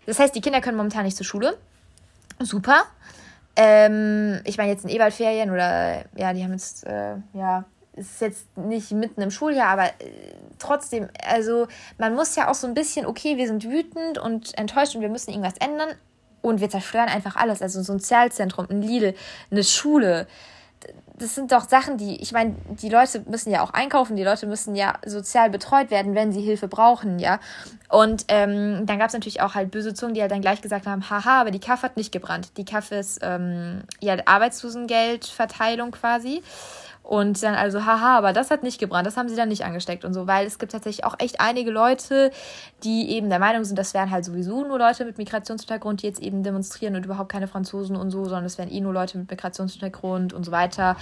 [0.06, 1.56] Das heißt, die Kinder können momentan nicht zur Schule.
[2.38, 2.84] super.
[3.58, 7.64] Ähm, ich meine jetzt in Ewaldferien oder ja, die haben jetzt, äh, ja,
[7.96, 11.66] ist jetzt nicht mitten im Schuljahr, aber äh, trotzdem, also
[11.98, 15.08] man muss ja auch so ein bisschen, okay, wir sind wütend und enttäuscht und wir
[15.08, 15.88] müssen irgendwas ändern
[16.42, 17.62] und wir zerstören einfach alles.
[17.62, 19.14] Also ein Sozialzentrum, ein Lidl,
[19.50, 20.26] eine Schule,
[21.18, 24.46] das sind doch Sachen, die, ich meine, die Leute müssen ja auch einkaufen, die Leute
[24.46, 27.40] müssen ja sozial betreut werden, wenn sie Hilfe brauchen, ja.
[27.88, 30.86] Und ähm, dann gab es natürlich auch halt böse Zungen, die halt dann gleich gesagt
[30.86, 32.50] haben, haha, aber die Kaff hat nicht gebrannt.
[32.58, 36.42] Die Kaff ist ähm, ja Arbeitslosengeldverteilung quasi.
[37.06, 40.04] Und dann also, haha, aber das hat nicht gebrannt, das haben sie dann nicht angesteckt
[40.04, 42.32] und so, weil es gibt tatsächlich auch echt einige Leute,
[42.82, 46.20] die eben der Meinung sind, das wären halt sowieso nur Leute mit Migrationshintergrund, die jetzt
[46.20, 49.30] eben demonstrieren und überhaupt keine Franzosen und so, sondern es wären eh nur Leute mit
[49.30, 50.96] Migrationshintergrund und so weiter.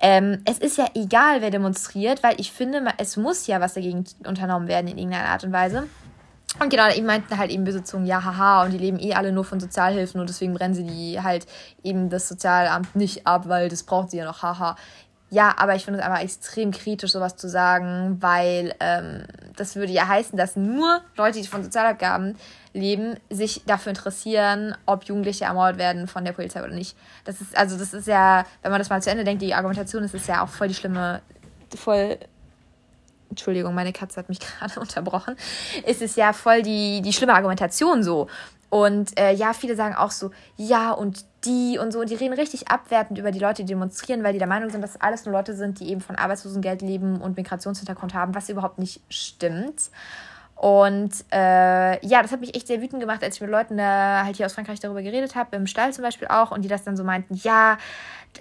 [0.00, 4.04] Ähm, es ist ja egal, wer demonstriert, weil ich finde, es muss ja was dagegen
[4.26, 5.84] unternommen werden in irgendeiner Art und Weise.
[6.60, 9.44] Und genau, eben meinten halt eben Besitzungen, ja, haha, und die leben eh alle nur
[9.44, 11.46] von Sozialhilfen und deswegen brennen sie die halt
[11.84, 14.74] eben das Sozialamt nicht ab, weil das braucht sie ja noch, haha.
[15.30, 19.24] Ja, aber ich finde es einfach extrem kritisch, sowas zu sagen, weil ähm,
[19.56, 22.36] das würde ja heißen, dass nur Leute, die von Sozialabgaben
[22.72, 26.96] leben, sich dafür interessieren, ob Jugendliche ermordet werden von der Polizei oder nicht.
[27.24, 30.02] Das ist, also das ist ja, wenn man das mal zu Ende denkt, die Argumentation
[30.02, 31.20] ist, ist ja auch voll die schlimme,
[31.76, 32.18] voll
[33.28, 35.36] Entschuldigung, meine Katze hat mich gerade unterbrochen,
[35.86, 38.28] ist es ja voll die, die schlimme Argumentation so.
[38.70, 42.34] Und äh, ja, viele sagen auch so, ja, und die und so, und die reden
[42.34, 45.32] richtig abwertend über die Leute, die demonstrieren, weil die der Meinung sind, dass alles nur
[45.32, 49.90] Leute sind, die eben von Arbeitslosengeld leben und Migrationshintergrund haben, was überhaupt nicht stimmt.
[50.58, 54.24] Und äh, ja, das hat mich echt sehr wütend gemacht, als ich mit Leuten da
[54.24, 56.82] halt hier aus Frankreich darüber geredet habe, im Stall zum Beispiel auch, und die das
[56.82, 57.78] dann so meinten, ja,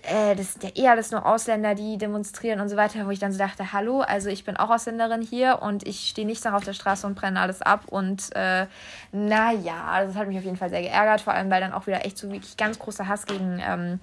[0.01, 3.19] äh, das sind ja eher alles nur Ausländer, die demonstrieren und so weiter, wo ich
[3.19, 6.53] dann so dachte, hallo, also ich bin auch Ausländerin hier und ich stehe nicht noch
[6.53, 8.65] auf der Straße und brenne alles ab und äh,
[9.11, 12.03] naja, das hat mich auf jeden Fall sehr geärgert, vor allem weil dann auch wieder
[12.03, 13.99] echt so wirklich ganz großer Hass gegen ähm,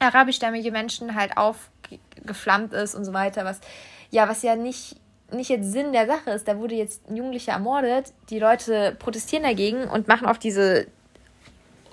[0.00, 3.60] arabischstämmige Menschen halt aufgeflammt ist und so weiter, was
[4.10, 4.96] ja, was ja nicht
[5.30, 6.48] nicht jetzt Sinn der Sache ist.
[6.48, 8.12] Da wurde jetzt ein Jugendlicher ermordet.
[8.30, 10.86] Die Leute protestieren dagegen und machen auf diese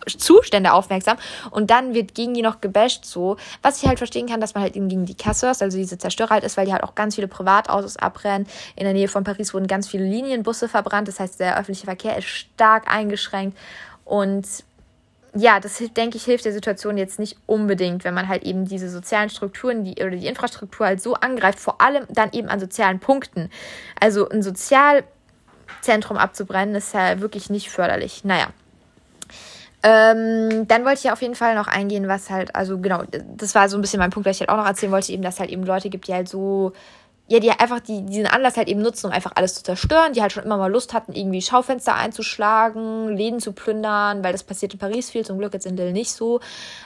[0.05, 1.17] Zustände aufmerksam
[1.51, 3.37] und dann wird gegen die noch gebasht so.
[3.61, 6.43] Was ich halt verstehen kann, dass man halt gegen die Casseurs, also diese Zerstörer halt
[6.43, 8.47] ist, weil die halt auch ganz viele Privatautos abbrennen.
[8.75, 11.07] In der Nähe von Paris wurden ganz viele Linienbusse verbrannt.
[11.07, 13.57] Das heißt, der öffentliche Verkehr ist stark eingeschränkt
[14.03, 14.45] und
[15.35, 18.89] ja, das denke ich hilft der Situation jetzt nicht unbedingt, wenn man halt eben diese
[18.89, 22.99] sozialen Strukturen die, oder die Infrastruktur halt so angreift, vor allem dann eben an sozialen
[22.99, 23.49] Punkten.
[23.99, 28.23] Also ein Sozialzentrum abzubrennen ist ja wirklich nicht förderlich.
[28.23, 28.47] Naja.
[29.83, 33.03] Ähm, dann wollte ich ja auf jeden Fall noch eingehen, was halt, also genau,
[33.35, 35.21] das war so ein bisschen mein Punkt, was ich halt auch noch erzählen wollte, eben,
[35.21, 36.71] dass halt eben Leute gibt, die halt so
[37.27, 40.21] ja, die einfach die, diesen Anlass halt eben nutzen, um einfach alles zu zerstören, die
[40.21, 44.73] halt schon immer mal Lust hatten, irgendwie Schaufenster einzuschlagen, Läden zu plündern, weil das passiert
[44.73, 46.39] in Paris viel, zum Glück jetzt in Lille nicht so.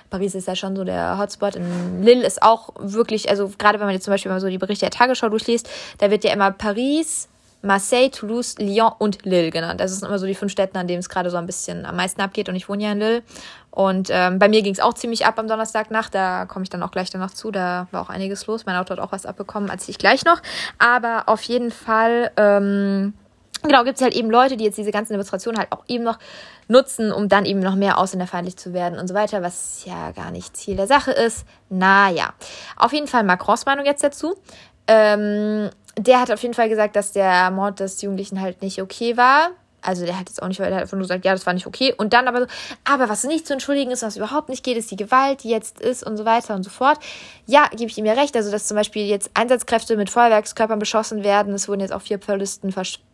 [0.10, 1.56] Paris ist ja schon so der Hotspot.
[1.56, 4.58] In Lille ist auch wirklich, also gerade wenn man jetzt zum Beispiel mal so die
[4.58, 7.28] Berichte der Tagesschau durchliest, da wird ja immer Paris,
[7.62, 9.80] Marseille, Toulouse, Lyon und Lille genannt.
[9.80, 11.96] Das sind immer so die fünf Städte, an denen es gerade so ein bisschen am
[11.96, 12.50] meisten abgeht.
[12.50, 13.24] Und ich wohne ja in Lille.
[13.72, 16.16] Und ähm, bei mir ging es auch ziemlich ab am Donnerstagnacht.
[16.16, 17.52] Da komme ich dann auch gleich danach zu.
[17.52, 18.66] Da war auch einiges los.
[18.66, 20.42] Mein Auto hat auch was abbekommen, als ich gleich noch.
[20.78, 23.14] Aber auf jeden Fall, ähm,
[23.62, 26.18] genau, gibt es halt eben Leute, die jetzt diese ganzen Demonstrationen halt auch eben noch
[26.70, 30.32] nutzen, um dann eben noch mehr ausländerfeindlich zu werden und so weiter, was ja gar
[30.32, 31.46] nicht Ziel der Sache ist.
[31.70, 32.34] Naja,
[32.78, 34.36] auf jeden Fall Macrons Meinung jetzt dazu.
[34.88, 35.70] Ähm,
[36.08, 39.52] der hat auf jeden Fall gesagt, dass der Mord des Jugendlichen halt nicht okay war.
[39.82, 41.66] Also der hat jetzt auch nicht, der hat einfach nur gesagt, ja, das war nicht
[41.66, 41.94] okay.
[41.96, 42.48] Und dann aber so,
[42.84, 45.80] aber was nicht zu entschuldigen ist, was überhaupt nicht geht, ist die Gewalt, die jetzt
[45.80, 47.00] ist und so weiter und so fort.
[47.46, 48.36] Ja, gebe ich ihm ja recht.
[48.36, 51.54] Also, dass zum Beispiel jetzt Einsatzkräfte mit Feuerwerkskörpern beschossen werden.
[51.54, 52.74] Es wurden jetzt auch vier Polizisten,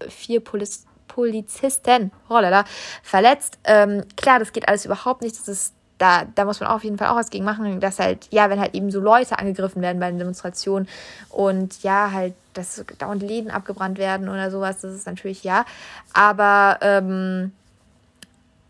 [0.10, 2.65] vier Polizisten, Polizisten, oh lala,
[3.02, 3.58] verletzt.
[3.63, 5.38] Ähm, klar, das geht alles überhaupt nicht.
[5.38, 8.27] Das ist da, da muss man auf jeden Fall auch was gegen machen, dass halt,
[8.31, 10.88] ja, wenn halt eben so Leute angegriffen werden bei den Demonstrationen
[11.29, 15.65] und ja, halt, dass dauernd Läden abgebrannt werden oder sowas, das ist natürlich ja.
[16.13, 17.51] Aber ähm,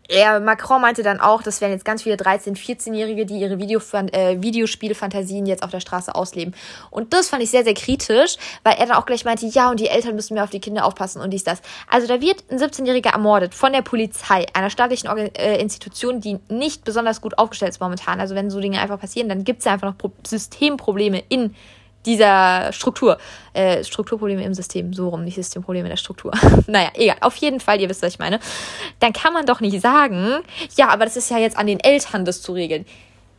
[0.08, 3.80] er, Macron meinte dann auch, das wären jetzt ganz viele 13-, 14-Jährige, die ihre Video,
[4.12, 6.54] äh, Videospielfantasien jetzt auf der Straße ausleben.
[6.90, 9.80] Und das fand ich sehr, sehr kritisch, weil er dann auch gleich meinte, ja, und
[9.80, 11.60] die Eltern müssen mehr auf die Kinder aufpassen und dies, das.
[11.90, 16.38] Also da wird ein 17-Jähriger ermordet von der Polizei, einer staatlichen Organ äh, Institution, die
[16.48, 18.20] nicht besonders gut aufgestellt ist momentan.
[18.20, 21.54] Also wenn so Dinge einfach passieren, dann gibt es ja einfach noch Pro Systemprobleme in
[22.06, 23.18] dieser Struktur.
[23.52, 26.32] Äh, Strukturprobleme im System, so rum, nicht Systemprobleme in der Struktur.
[26.66, 27.16] naja, egal.
[27.20, 28.38] Auf jeden Fall, ihr wisst, was ich meine.
[29.00, 30.42] Dann kann man doch nicht sagen,
[30.76, 32.86] ja, aber das ist ja jetzt an den Eltern, das zu regeln.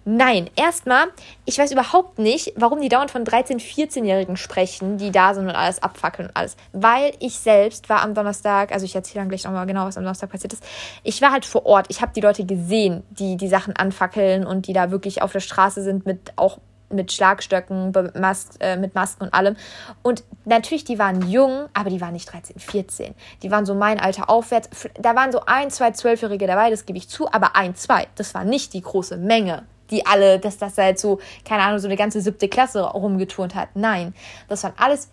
[0.09, 1.07] Nein, erstmal,
[1.43, 5.55] ich weiß überhaupt nicht, warum die dauernd von 13-, 14-Jährigen sprechen, die da sind und
[5.55, 6.55] alles abfackeln und alles.
[6.71, 10.03] Weil ich selbst war am Donnerstag, also ich erzähle dann gleich nochmal genau, was am
[10.03, 10.63] Donnerstag passiert ist.
[11.03, 11.87] Ich war halt vor Ort.
[11.89, 15.41] Ich habe die Leute gesehen, die die Sachen anfackeln und die da wirklich auf der
[15.41, 19.55] Straße sind mit auch mit Schlagstöcken, Mas äh, mit Masken und allem.
[20.03, 23.15] Und natürlich, die waren jung, aber die waren nicht 13, 14.
[23.43, 24.69] Die waren so mein Alter aufwärts.
[24.99, 28.07] Da waren so ein, zwei Zwölfjährige dabei, das gebe ich zu, aber ein, zwei.
[28.15, 31.87] Das war nicht die große Menge, die alle, dass das halt so, keine Ahnung, so
[31.87, 33.69] eine ganze siebte Klasse rumgeturnt hat.
[33.75, 34.13] Nein,
[34.47, 35.09] das waren alles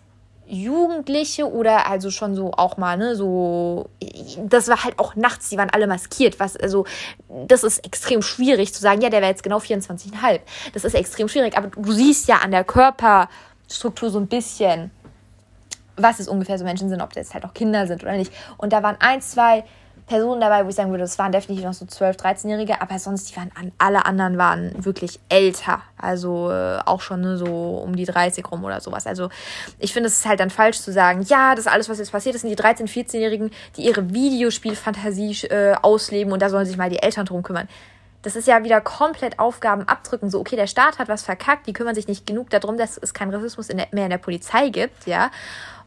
[0.47, 3.89] Jugendliche oder also schon so auch mal, ne, so,
[4.37, 6.85] das war halt auch nachts, die waren alle maskiert, was, also,
[7.47, 10.39] das ist extrem schwierig zu sagen, ja, der wäre jetzt genau 24,5.
[10.73, 14.91] Das ist extrem schwierig, aber du siehst ja an der Körperstruktur so ein bisschen,
[15.97, 18.31] was es ungefähr so Menschen sind, ob das halt auch Kinder sind oder nicht.
[18.57, 19.63] Und da waren ein, zwei
[20.07, 23.31] Personen dabei, wo ich sagen würde, das waren definitiv noch so 12-, 13-Jährige, aber sonst,
[23.31, 25.81] die waren alle anderen waren wirklich älter.
[25.97, 29.07] Also äh, auch schon ne, so um die 30 rum oder sowas.
[29.07, 29.29] Also
[29.79, 32.35] ich finde, es ist halt dann falsch zu sagen, ja, das alles, was jetzt passiert
[32.35, 36.89] ist, sind die 13-, 14-Jährigen, die ihre Videospielfantasie äh, ausleben und da sollen sich mal
[36.89, 37.67] die Eltern drum kümmern.
[38.25, 40.31] Das ist ja wieder komplett Aufgaben abdrücken.
[40.31, 43.13] So, okay, der Staat hat was verkackt, die kümmern sich nicht genug darum, dass es
[43.13, 45.29] keinen Rassismus in der, mehr in der Polizei gibt, ja.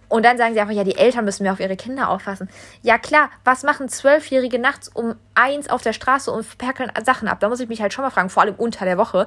[0.08, 2.48] Und dann sagen sie einfach, ja, die Eltern müssen mehr auf ihre Kinder aufpassen.
[2.82, 7.40] Ja klar, was machen Zwölfjährige nachts um eins auf der Straße und perkeln Sachen ab?
[7.40, 9.26] Da muss ich mich halt schon mal fragen, vor allem unter der Woche.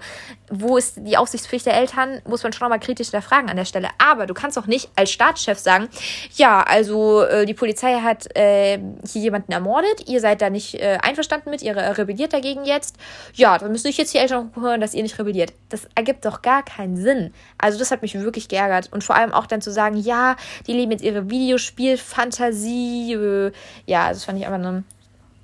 [0.50, 2.22] Wo ist die Aufsichtspflicht der Eltern?
[2.28, 3.90] Muss man schon mal kritisch hinterfragen an der Stelle.
[3.98, 5.88] Aber du kannst doch nicht als Staatschef sagen,
[6.36, 10.98] ja, also äh, die Polizei hat äh, hier jemanden ermordet, ihr seid da nicht äh,
[11.02, 12.98] einverstanden mit, ihr rebelliert dagegen jetzt.
[13.34, 15.54] Ja, dann müssen sich jetzt die Eltern hören, dass ihr nicht rebelliert.
[15.70, 17.34] Das ergibt doch gar keinen Sinn.
[17.58, 18.92] Also das hat mich wirklich geärgert.
[18.92, 20.36] Und vor allem auch dann zu sagen, ja,
[20.68, 23.14] die die leben jetzt ihre Videospielfantasie.
[23.14, 23.52] Äh,
[23.86, 24.84] ja, das fand ich einfach eine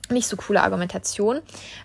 [0.10, 1.42] nicht so coole Argumentation.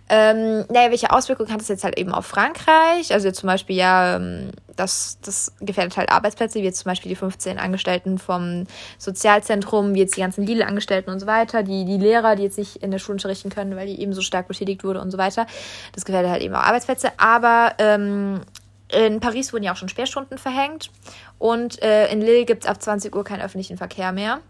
[0.09, 3.13] Ähm, naja, welche Auswirkungen hat das jetzt halt eben auf Frankreich?
[3.13, 7.17] Also zum Beispiel, ja, ähm, das, das gefährdet halt Arbeitsplätze, wie jetzt zum Beispiel die
[7.17, 8.65] 15 Angestellten vom
[8.99, 12.77] Sozialzentrum, wie jetzt die ganzen Lidl-Angestellten und so weiter, die, die Lehrer, die jetzt nicht
[12.77, 15.47] in der Schule unterrichten können, weil die eben so stark beschädigt wurde und so weiter.
[15.93, 17.11] Das gefährdet halt eben auch Arbeitsplätze.
[17.19, 18.41] Aber ähm,
[18.93, 20.91] in Paris wurden ja auch schon Sperrstunden verhängt
[21.39, 24.41] und äh, in Lille gibt es ab 20 Uhr keinen öffentlichen Verkehr mehr.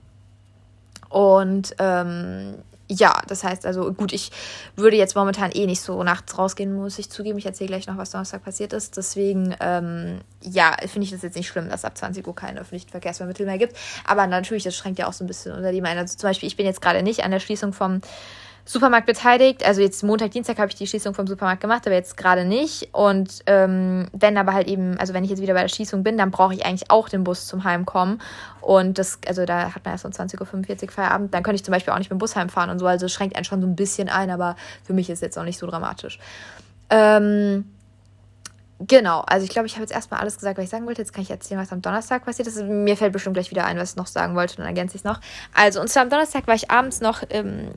[1.08, 2.54] Und ähm,
[2.88, 4.30] ja, das heißt also, gut, ich
[4.76, 7.38] würde jetzt momentan eh nicht so nachts rausgehen, muss ich zugeben.
[7.38, 8.96] Ich erzähle gleich noch, was Donnerstag passiert ist.
[8.96, 12.90] Deswegen, ähm, ja, finde ich das jetzt nicht schlimm, dass ab 20 Uhr keine öffentlichen
[12.90, 13.76] Verkehrsmittel mehr gibt.
[14.04, 16.00] Aber natürlich, das schränkt ja auch so ein bisschen unter die Meinung.
[16.00, 18.00] Also zum Beispiel, ich bin jetzt gerade nicht an der Schließung vom
[18.64, 19.66] Supermarkt beteiligt.
[19.66, 22.88] Also jetzt Montag, Dienstag habe ich die Schließung vom Supermarkt gemacht, aber jetzt gerade nicht.
[22.92, 26.16] Und ähm, wenn aber halt eben, also wenn ich jetzt wieder bei der Schließung bin,
[26.16, 28.20] dann brauche ich eigentlich auch den Bus zum Heimkommen.
[28.60, 31.34] Und das, also da hat man erst um 20.45 Uhr Feierabend.
[31.34, 32.86] Dann könnte ich zum Beispiel auch nicht mit dem Bus heimfahren und so.
[32.86, 35.58] Also schränkt einen schon so ein bisschen ein, aber für mich ist jetzt auch nicht
[35.58, 36.20] so dramatisch.
[36.90, 37.64] Ähm,
[38.88, 41.00] Genau, also ich glaube, ich habe jetzt erstmal alles gesagt, was ich sagen wollte.
[41.00, 42.60] Jetzt kann ich erzählen, was am Donnerstag passiert ist.
[42.62, 45.04] Mir fällt bestimmt gleich wieder ein, was ich noch sagen wollte, dann ergänze ich es
[45.04, 45.20] noch.
[45.54, 47.68] Also, und zwar am Donnerstag war ich abends noch ähm,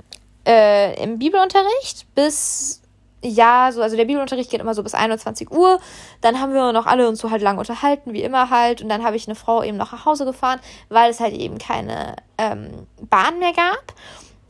[0.45, 2.81] äh, im Bibelunterricht bis,
[3.21, 5.79] ja, so, also der Bibelunterricht geht immer so bis 21 Uhr.
[6.21, 8.81] Dann haben wir noch alle uns so halt lang unterhalten, wie immer halt.
[8.81, 11.57] Und dann habe ich eine Frau eben noch nach Hause gefahren, weil es halt eben
[11.57, 13.93] keine ähm, Bahn mehr gab.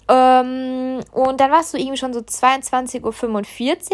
[0.07, 3.03] Ähm, und dann war es so irgendwie schon so 22.45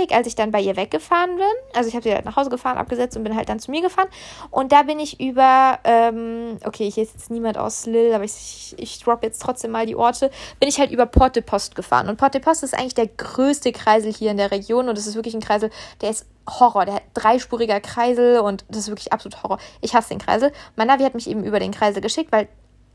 [0.09, 1.45] Uhr, als ich dann bei ihr weggefahren bin.
[1.73, 3.81] Also ich habe sie halt nach Hause gefahren, abgesetzt und bin halt dann zu mir
[3.81, 4.09] gefahren.
[4.49, 8.75] Und da bin ich über, ähm, okay, hier ist jetzt niemand aus Lille, aber ich,
[8.77, 12.09] ich, drop jetzt trotzdem mal die Orte, bin ich halt über Port de Post gefahren.
[12.09, 15.07] Und Port de Post ist eigentlich der größte Kreisel hier in der Region und das
[15.07, 15.69] ist wirklich ein Kreisel,
[16.01, 16.85] der ist Horror.
[16.85, 19.59] Der hat dreispuriger Kreisel und das ist wirklich absolut Horror.
[19.79, 20.51] Ich hasse den Kreisel.
[20.75, 22.49] Mein Navi hat mich eben über den Kreisel geschickt, weil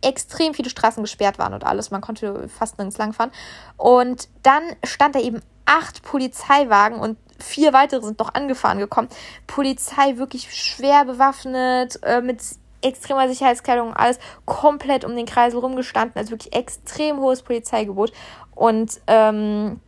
[0.06, 1.90] extrem viele Straßen gesperrt waren und alles.
[1.90, 3.32] Man konnte fast nirgends langfahren.
[3.76, 9.08] Und dann stand da eben acht Polizeiwagen und vier weitere sind noch angefahren gekommen.
[9.46, 12.40] Polizei wirklich schwer bewaffnet, äh, mit
[12.82, 16.16] extremer Sicherheitskleidung und alles komplett um den Kreisel rumgestanden.
[16.16, 18.12] Also wirklich extrem hohes Polizeigebot.
[18.54, 19.80] Und ähm,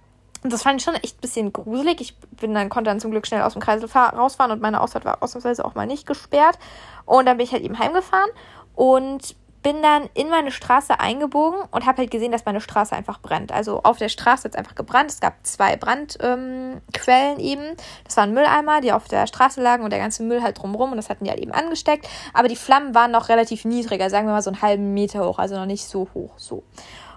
[0.43, 2.01] das fand ich schon echt ein bisschen gruselig.
[2.01, 5.05] Ich bin dann, konnte dann zum Glück schnell aus dem Kreisel rausfahren und meine Ausfahrt
[5.05, 6.59] war ausnahmsweise auch mal nicht gesperrt.
[7.07, 8.31] Und dann bin ich halt eben heimgefahren
[8.75, 9.37] und
[9.69, 13.53] bin dann in meine Straße eingebogen und habe halt gesehen, dass meine Straße einfach brennt.
[13.53, 15.11] Also auf der Straße hat es einfach gebrannt.
[15.11, 17.77] Es gab zwei Brandquellen ähm, eben.
[18.03, 20.97] Das waren Mülleimer, die auf der Straße lagen und der ganze Müll halt drumrum und
[20.97, 22.09] das hatten die halt eben angesteckt.
[22.33, 25.39] Aber die Flammen waren noch relativ niedriger, sagen wir mal so einen halben Meter hoch,
[25.39, 26.31] also noch nicht so hoch.
[26.39, 26.63] So.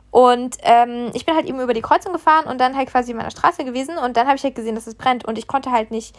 [0.10, 3.18] Und ähm, ich bin halt eben über die Kreuzung gefahren und dann halt quasi in
[3.18, 5.72] meiner Straße gewesen und dann habe ich halt gesehen, dass es brennt und ich konnte
[5.72, 6.18] halt nicht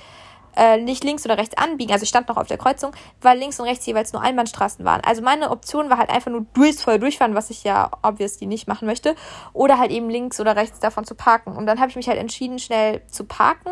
[0.57, 1.93] äh, nicht links oder rechts anbiegen.
[1.93, 5.01] Also ich stand noch auf der Kreuzung, weil links und rechts jeweils nur Einbahnstraßen waren.
[5.05, 8.69] Also meine Option war halt einfach nur durchs Feuer durchfahren, was ich ja obviously nicht
[8.69, 9.15] machen möchte.
[9.53, 11.57] Oder halt eben links oder rechts davon zu parken.
[11.57, 13.71] Und dann habe ich mich halt entschieden, schnell zu parken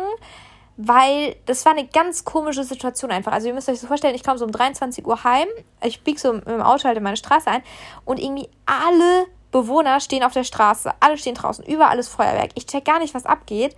[0.77, 3.31] weil das war eine ganz komische Situation einfach.
[3.31, 5.47] Also ihr müsst euch so vorstellen, ich komme so um 23 Uhr heim,
[5.83, 7.61] ich biege so mit dem Auto halt in meine Straße ein
[8.05, 12.51] und irgendwie alle Bewohner stehen auf der Straße, alle stehen draußen, überall ist Feuerwerk.
[12.55, 13.75] Ich check gar nicht, was abgeht,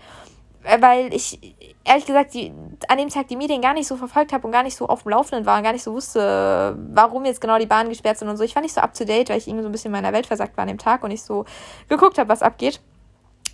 [0.80, 1.40] weil ich
[1.84, 2.54] ehrlich gesagt die,
[2.88, 5.04] an dem Tag die Medien gar nicht so verfolgt habe und gar nicht so auf
[5.04, 8.30] dem Laufenden war und gar nicht so wusste, warum jetzt genau die Bahnen gesperrt sind
[8.30, 8.44] und so.
[8.44, 10.14] Ich war nicht so up to date, weil ich irgendwie so ein bisschen in meiner
[10.14, 11.46] Welt versagt war an dem Tag und nicht so
[11.90, 12.80] geguckt habe, was abgeht.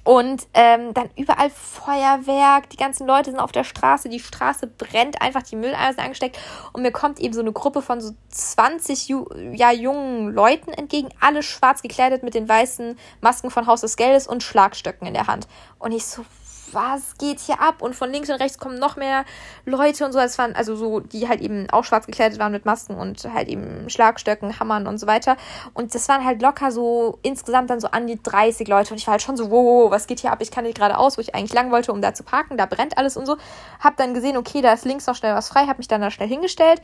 [0.04, 5.22] Und ähm, dann überall Feuerwerk, die ganzen Leute sind auf der Straße, die Straße brennt
[5.22, 6.40] einfach, die Mülleimer sind angesteckt
[6.74, 11.10] und mir kommt eben so eine Gruppe von so 20 Ju ja, jungen Leuten entgegen,
[11.20, 15.28] alle schwarz gekleidet mit den weißen Masken von Haus des Geldes und Schlagstöcken in der
[15.28, 15.48] Hand.
[15.80, 16.26] Und ich so,
[16.74, 17.82] was geht hier ab?
[17.82, 19.26] Und von links und rechts kommen noch mehr
[19.66, 20.20] Leute und so.
[20.20, 23.48] Es waren also so, die halt eben auch schwarz gekleidet waren mit Masken und halt
[23.48, 25.38] eben Schlagstöcken, Hammern und so weiter.
[25.74, 28.92] Und das waren halt locker so insgesamt dann so an die 30 Leute.
[28.92, 30.40] Und ich war halt schon so, wow, was geht hier ab?
[30.42, 32.58] Ich kann nicht geradeaus, wo ich eigentlich lang wollte, um da zu parken.
[32.58, 33.38] Da brennt alles und so.
[33.80, 35.66] Hab dann gesehen, okay, da ist links noch schnell was frei.
[35.66, 36.82] Hab mich dann da schnell hingestellt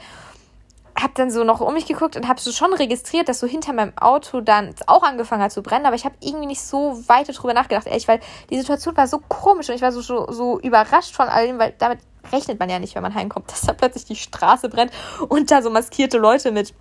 [0.99, 3.73] habe dann so noch um mich geguckt und habe so schon registriert, dass so hinter
[3.73, 7.27] meinem Auto dann auch angefangen hat zu brennen, aber ich habe irgendwie nicht so weit
[7.27, 10.59] darüber nachgedacht, ehrlich, weil die Situation war so komisch und ich war so, so, so
[10.59, 11.99] überrascht von allem, weil damit
[12.31, 14.91] rechnet man ja nicht, wenn man heimkommt, dass da plötzlich die Straße brennt
[15.27, 16.73] und da so maskierte Leute mit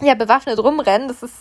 [0.00, 1.08] ja, bewaffnet rumrennen.
[1.08, 1.34] Das ist,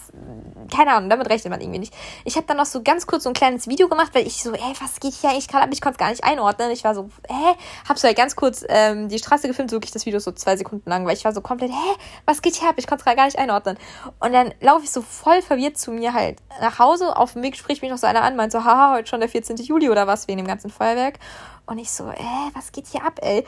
[0.71, 1.93] keine Ahnung, damit rechnet man irgendwie nicht.
[2.25, 4.53] Ich habe dann noch so ganz kurz so ein kleines Video gemacht, weil ich so,
[4.53, 5.69] ey, was geht hier eigentlich gerade ab?
[5.71, 6.71] Ich konnte es gar nicht einordnen.
[6.71, 7.55] Ich war so, hä?
[7.87, 10.57] Hab so halt ganz kurz ähm, die Straße gefilmt, so wirklich das Video so zwei
[10.57, 11.95] Sekunden lang, weil ich war so komplett, hä?
[12.25, 12.75] Was geht hier ab?
[12.77, 13.77] Ich konnte es gar nicht einordnen.
[14.19, 17.15] Und dann laufe ich so voll verwirrt zu mir halt nach Hause.
[17.15, 19.29] Auf dem Weg spricht mich noch so einer an, meint so, haha, heute schon der
[19.29, 19.57] 14.
[19.57, 21.19] Juli oder was, wegen dem ganzen Feuerwerk.
[21.65, 23.45] Und ich so, äh, was geht hier ab, ey?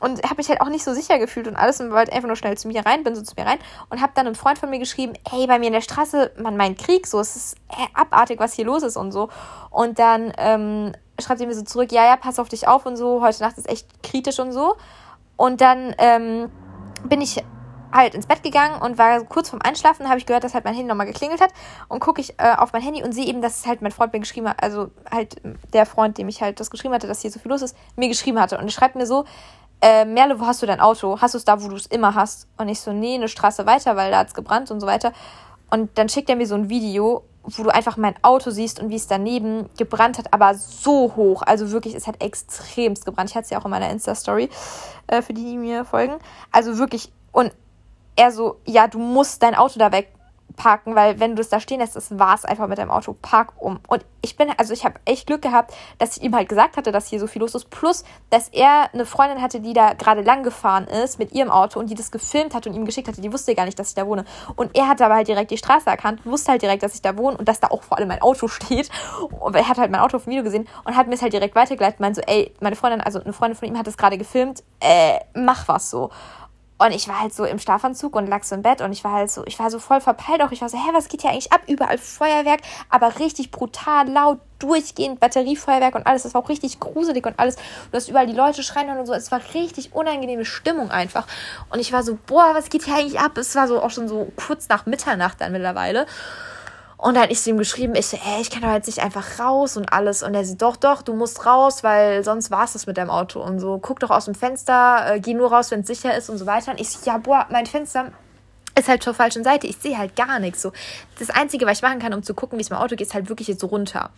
[0.00, 2.36] Und habe mich halt auch nicht so sicher gefühlt und alles und wollte einfach nur
[2.36, 4.68] schnell zu mir rein, bin so zu mir rein und habe dann einem Freund von
[4.68, 7.86] mir geschrieben, hey, bei mir in der Straße, man meint Krieg, so, es ist äh,
[7.94, 9.30] abartig, was hier los ist und so.
[9.70, 12.96] Und dann ähm, schreibt sie mir so zurück, ja, ja, pass auf dich auf und
[12.96, 14.76] so, heute Nacht ist echt kritisch und so.
[15.36, 16.50] Und dann ähm,
[17.08, 17.42] bin ich
[17.92, 20.74] halt ins Bett gegangen und war kurz vorm Einschlafen, habe ich gehört, dass halt mein
[20.74, 21.52] Handy nochmal geklingelt hat
[21.88, 24.20] und gucke ich äh, auf mein Handy und sehe eben, dass halt mein Freund mir
[24.20, 25.36] geschrieben hat, also halt
[25.72, 28.08] der Freund, dem ich halt das geschrieben hatte, dass hier so viel los ist, mir
[28.08, 29.24] geschrieben hatte und er schreibt mir so,
[29.80, 31.20] äh, Merle, wo hast du dein Auto?
[31.20, 32.48] Hast du es da, wo du es immer hast?
[32.56, 35.12] Und ich so, nee, eine Straße weiter, weil da hat es gebrannt und so weiter.
[35.70, 38.90] Und dann schickt er mir so ein Video, wo du einfach mein Auto siehst und
[38.90, 41.42] wie es daneben gebrannt hat, aber so hoch.
[41.42, 43.30] Also wirklich, es hat extremst gebrannt.
[43.30, 44.48] Ich hatte es ja auch in meiner Insta-Story,
[45.06, 46.16] äh, für die, die mir folgen.
[46.50, 47.52] Also wirklich, und
[48.16, 50.12] er so, ja, du musst dein Auto da weg
[50.56, 53.14] parken, weil wenn du es da stehen lässt, das es einfach mit deinem Auto.
[53.20, 53.78] Park um.
[53.88, 56.90] Und ich bin, also ich habe echt Glück gehabt, dass ich ihm halt gesagt hatte,
[56.90, 57.70] dass hier so viel los ist.
[57.70, 61.78] Plus, dass er eine Freundin hatte, die da gerade lang gefahren ist mit ihrem Auto
[61.78, 63.20] und die das gefilmt hat und ihm geschickt hatte.
[63.20, 64.24] Die wusste gar nicht, dass ich da wohne.
[64.56, 67.16] Und er hat aber halt direkt die Straße erkannt, wusste halt direkt, dass ich da
[67.16, 68.90] wohne und dass da auch vor allem mein Auto steht.
[69.38, 71.32] Und er hat halt mein Auto auf dem Video gesehen und hat mir es halt
[71.32, 72.00] direkt weitergeleitet.
[72.00, 75.20] Meint so, ey, meine Freundin, also eine Freundin von ihm hat es gerade gefilmt, äh,
[75.34, 76.10] mach was so.
[76.78, 79.12] Und ich war halt so im Schlafanzug und lag so im Bett und ich war
[79.12, 80.52] halt so, ich war so voll verpeilt auch.
[80.52, 81.62] Ich war so, hä, was geht hier eigentlich ab?
[81.66, 82.60] Überall Feuerwerk,
[82.90, 86.24] aber richtig brutal, laut, durchgehend Batteriefeuerwerk und alles.
[86.24, 87.56] Das war auch richtig gruselig und alles.
[87.56, 89.14] Du hast überall die Leute schreien und so.
[89.14, 91.26] Es war richtig unangenehme Stimmung einfach.
[91.70, 93.38] Und ich war so, boah, was geht hier eigentlich ab?
[93.38, 96.06] Es war so auch schon so kurz nach Mitternacht dann mittlerweile.
[96.98, 99.76] Und dann ist ihm geschrieben, ich so, ey, ich kann doch jetzt nicht einfach raus
[99.76, 100.22] und alles.
[100.22, 103.10] Und er sieht, doch, doch, du musst raus, weil sonst war es das mit deinem
[103.10, 103.40] Auto.
[103.42, 106.30] Und so, guck doch aus dem Fenster, äh, geh nur raus, wenn es sicher ist
[106.30, 106.70] und so weiter.
[106.70, 108.12] Und ich so, ja, boah, mein Fenster
[108.78, 109.66] ist halt zur falschen Seite.
[109.66, 110.62] Ich sehe halt gar nichts.
[110.62, 110.72] So,
[111.18, 113.14] das Einzige, was ich machen kann, um zu gucken, wie es mein Auto geht, ist
[113.14, 114.10] halt wirklich jetzt runter.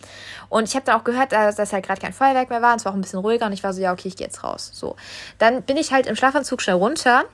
[0.49, 2.73] Und ich habe dann auch gehört, dass, dass halt gerade kein Feuerwerk mehr war.
[2.73, 3.47] Und es war auch ein bisschen ruhiger.
[3.47, 4.71] Und ich war so, ja, okay, ich gehe jetzt raus.
[4.73, 4.97] So,
[5.39, 7.25] dann bin ich halt im Schlafanzug schnell runter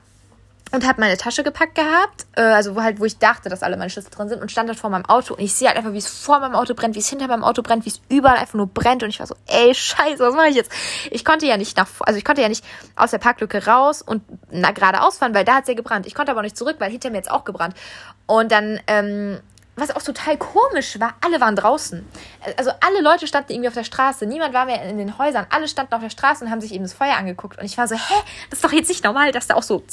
[0.75, 3.77] und habe meine Tasche gepackt gehabt, äh, also wo halt, wo ich dachte, dass alle
[3.77, 5.93] meine Schlüssel drin sind und stand halt vor meinem Auto und ich sehe halt einfach,
[5.93, 8.37] wie es vor meinem Auto brennt, wie es hinter meinem Auto brennt, wie es überall
[8.37, 10.71] einfach nur brennt und ich war so, ey, scheiße, was mache ich jetzt?
[11.11, 12.63] Ich konnte ja nicht nach, also ich konnte ja nicht
[12.95, 16.05] aus der Parklücke raus und na, geradeaus fahren, weil da hat's ja gebrannt.
[16.05, 17.75] Ich konnte aber auch nicht zurück, weil hinter mir jetzt auch gebrannt.
[18.27, 19.39] Und dann, ähm,
[19.75, 22.07] was auch total komisch war, alle waren draußen.
[22.57, 24.25] Also alle Leute standen irgendwie auf der Straße.
[24.25, 25.47] Niemand war mehr in den Häusern.
[25.49, 27.59] Alle standen auf der Straße und haben sich eben das Feuer angeguckt.
[27.59, 28.13] Und ich war so, hä,
[28.49, 29.83] das ist doch jetzt nicht normal, dass da auch so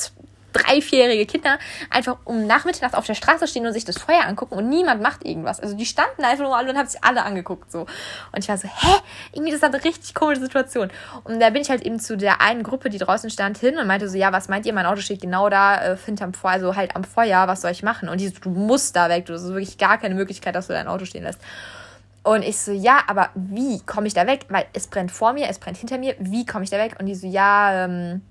[0.53, 1.59] drei, vierjährige Kinder
[1.91, 5.25] einfach um Nachmittag auf der Straße stehen und sich das Feuer angucken und niemand macht
[5.25, 5.61] irgendwas.
[5.61, 7.81] Also die standen einfach nur alle und haben sich alle angeguckt so.
[7.81, 8.97] Und ich war so, hä?
[9.33, 10.91] Irgendwie ist das eine richtig komische Situation.
[11.25, 13.87] Und da bin ich halt eben zu der einen Gruppe, die draußen stand, hin und
[13.87, 14.73] meinte so, ja, was meint ihr?
[14.73, 17.83] Mein Auto steht genau da, äh, hinterm Feuer, also halt am Feuer, was soll ich
[17.83, 18.09] machen?
[18.09, 20.73] Und die so, du musst da weg, du hast wirklich gar keine Möglichkeit, dass du
[20.73, 21.41] dein Auto stehen lässt.
[22.25, 24.47] Und ich so, ja, aber wie komme ich da weg?
[24.49, 26.97] Weil es brennt vor mir, es brennt hinter mir, wie komme ich da weg?
[27.01, 28.23] Und die so, ja, ähm,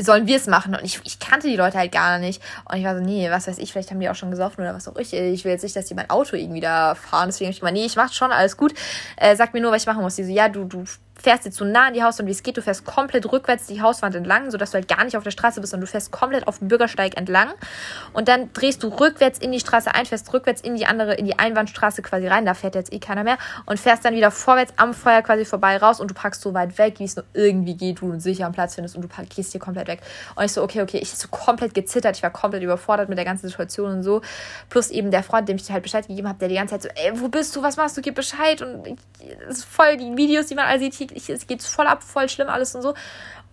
[0.00, 0.74] sollen wir es machen?
[0.74, 2.42] Und ich, ich kannte die Leute halt gar nicht.
[2.70, 4.74] Und ich war so, nee, was weiß ich, vielleicht haben die auch schon gesoffen oder
[4.74, 5.12] was auch ich.
[5.12, 7.28] Ich will jetzt nicht, dass die mein Auto irgendwie da fahren.
[7.28, 8.74] Deswegen habe ich gemeint, nee, ich mach schon, alles gut.
[9.16, 10.16] Äh, sag mir nur, was ich machen muss.
[10.16, 10.84] Die so, ja, du, du
[11.22, 12.56] fährst jetzt so nah an die Hauswand, wie es geht.
[12.56, 15.60] Du fährst komplett rückwärts die Hauswand entlang, sodass du halt gar nicht auf der Straße
[15.60, 17.52] bist, sondern du fährst komplett auf dem Bürgersteig entlang.
[18.12, 21.24] Und dann drehst du rückwärts in die Straße ein, fährst rückwärts in die andere, in
[21.24, 22.44] die Einbahnstraße quasi rein.
[22.44, 23.38] Da fährt jetzt eh keiner mehr.
[23.66, 26.76] Und fährst dann wieder vorwärts am Feuer quasi vorbei raus und du packst so weit
[26.78, 29.60] weg, wie es nur irgendwie geht, du einen sicheren Platz findest und du gehst hier
[29.60, 30.00] komplett weg.
[30.34, 32.16] Und ich so, okay, okay, ich so komplett gezittert.
[32.16, 34.22] Ich war komplett überfordert mit der ganzen Situation und so.
[34.68, 36.88] Plus eben der Freund, dem ich halt Bescheid gegeben habe, der die ganze Zeit so,
[36.94, 38.60] ey, wo bist du, was machst du, gib Bescheid.
[38.60, 38.98] Und
[39.48, 42.28] es ist voll die Videos, die man alle sieht, ich, es geht voll ab, voll
[42.28, 42.94] schlimm alles und so.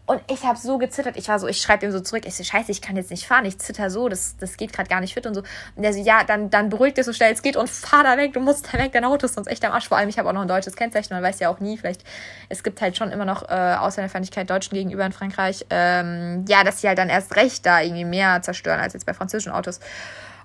[0.09, 1.17] Und ich habe so gezittert.
[1.17, 2.23] Ich war so, ich schreibe ihm so zurück.
[2.25, 3.45] Ich so, scheiße, ich kann jetzt nicht fahren.
[3.45, 4.09] Ich zitter so.
[4.09, 5.43] Das, das geht gerade gar nicht fit und so.
[5.75, 8.17] Und der so, ja, dann, dann beruhig dich so schnell es geht und fahr da
[8.17, 8.33] weg.
[8.33, 8.91] Du musst da weg.
[8.91, 9.87] Dein Auto ist sonst echt am Arsch.
[9.87, 11.13] Vor allem, ich habe auch noch ein deutsches Kennzeichen.
[11.13, 11.77] Man weiß ja auch nie.
[11.77, 12.03] Vielleicht,
[12.49, 15.67] es gibt halt schon immer noch äh, Ausländerfeindlichkeit Deutschen gegenüber in Frankreich.
[15.69, 19.13] Ähm, ja, dass sie halt dann erst recht da irgendwie mehr zerstören als jetzt bei
[19.13, 19.79] französischen Autos.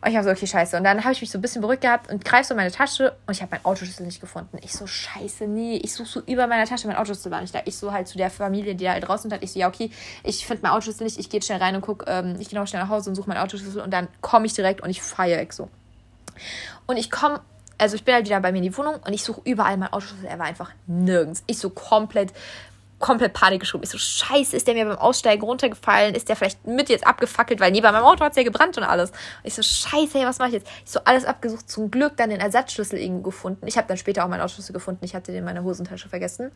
[0.05, 0.77] Und ich habe so, okay, scheiße.
[0.77, 2.71] Und dann habe ich mich so ein bisschen beruhigt gehabt und greife so in meine
[2.71, 4.59] Tasche und ich habe meinen Autoschlüssel nicht gefunden.
[4.61, 5.77] Ich so, scheiße, nee.
[5.77, 7.61] Ich suche so über meiner Tasche, mein Autoschlüssel war nicht da.
[7.65, 9.43] Ich so halt zu der Familie, die da halt draußen hat.
[9.43, 9.91] Ich so, ja, okay,
[10.23, 11.19] ich finde meinen Autoschlüssel nicht.
[11.19, 13.31] Ich gehe schnell rein und gucke, ähm, ich gehe noch schnell nach Hause und suche
[13.31, 15.71] meinen Autoschlüssel und dann komme ich direkt und ich feiere weg so.
[16.87, 17.41] Und ich komme
[17.77, 19.93] also ich bin halt wieder bei mir in die Wohnung und ich suche überall meinen
[19.93, 20.27] Autoschlüssel.
[20.27, 21.43] Er war einfach nirgends.
[21.47, 22.33] Ich so komplett
[22.99, 23.85] komplett Panik geschoben.
[23.85, 26.15] Ich so, scheiße, ist der mir beim Aussteigen runtergefallen?
[26.15, 27.61] Ist der vielleicht mit jetzt abgefackelt?
[27.61, 29.11] Weil neben meinem Auto hat es ja gebrannt und alles.
[29.11, 30.69] Und ich so, scheiße, hey, was mache ich jetzt?
[30.85, 31.69] Ich so, alles abgesucht.
[31.69, 33.67] Zum Glück dann den Ersatzschlüssel irgendwo gefunden.
[33.67, 35.05] Ich habe dann später auch meinen Autoschlüssel gefunden.
[35.05, 36.51] Ich hatte den in meiner Hosentasche vergessen.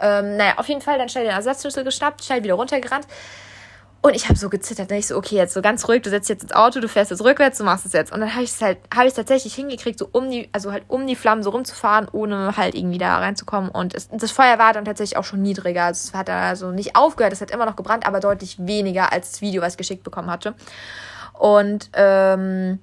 [0.00, 3.06] Ähm, naja, auf jeden Fall dann schnell den Ersatzschlüssel geschnappt, schnell wieder runtergerannt.
[4.02, 4.90] Und ich habe so gezittert.
[4.90, 7.10] Dann ich so, okay, jetzt so ganz ruhig, du setzt jetzt ins Auto, du fährst
[7.10, 8.12] jetzt rückwärts, du machst es jetzt.
[8.12, 10.84] Und dann habe ich es halt, habe ich tatsächlich hingekriegt, so um die, also halt
[10.88, 13.70] um die Flammen so rumzufahren, ohne halt irgendwie da reinzukommen.
[13.70, 15.84] Und es, das Feuer war dann tatsächlich auch schon niedriger.
[15.84, 19.32] Also es hat also nicht aufgehört, es hat immer noch gebrannt, aber deutlich weniger als
[19.32, 20.54] das Video, was ich geschickt bekommen hatte.
[21.34, 22.78] Und ähm,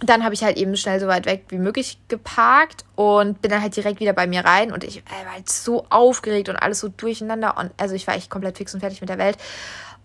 [0.00, 3.62] dann habe ich halt eben schnell so weit weg wie möglich geparkt und bin dann
[3.62, 6.88] halt direkt wieder bei mir rein und ich war halt so aufgeregt und alles so
[6.88, 9.38] durcheinander und also ich war echt komplett fix und fertig mit der Welt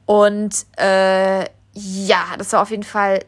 [0.10, 1.42] und äh,
[1.74, 3.20] ja, das war auf jeden Fall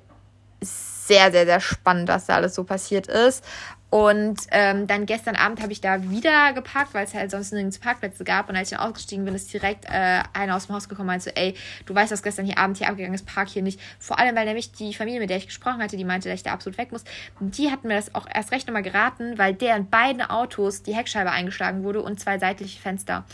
[0.61, 3.45] sehr, sehr, sehr spannend, was da alles so passiert ist.
[3.91, 7.77] Und ähm, dann gestern Abend habe ich da wieder geparkt, weil es halt sonst nirgends
[7.77, 8.49] Parkplätze gab.
[8.49, 11.13] Und als ich dann ausgestiegen bin, ist direkt äh, einer aus dem Haus gekommen und
[11.13, 11.53] meinte so, ey,
[11.85, 13.79] du weißt, was gestern hier Abend hier abgegangen ist, park hier nicht.
[13.99, 16.43] Vor allem, weil nämlich die Familie, mit der ich gesprochen hatte, die meinte, dass ich
[16.43, 17.03] da absolut weg muss,
[17.41, 21.29] die hatten mir das auch erst recht nochmal geraten, weil deren beiden Autos die Heckscheibe
[21.29, 23.25] eingeschlagen wurde und zwei seitliche Fenster.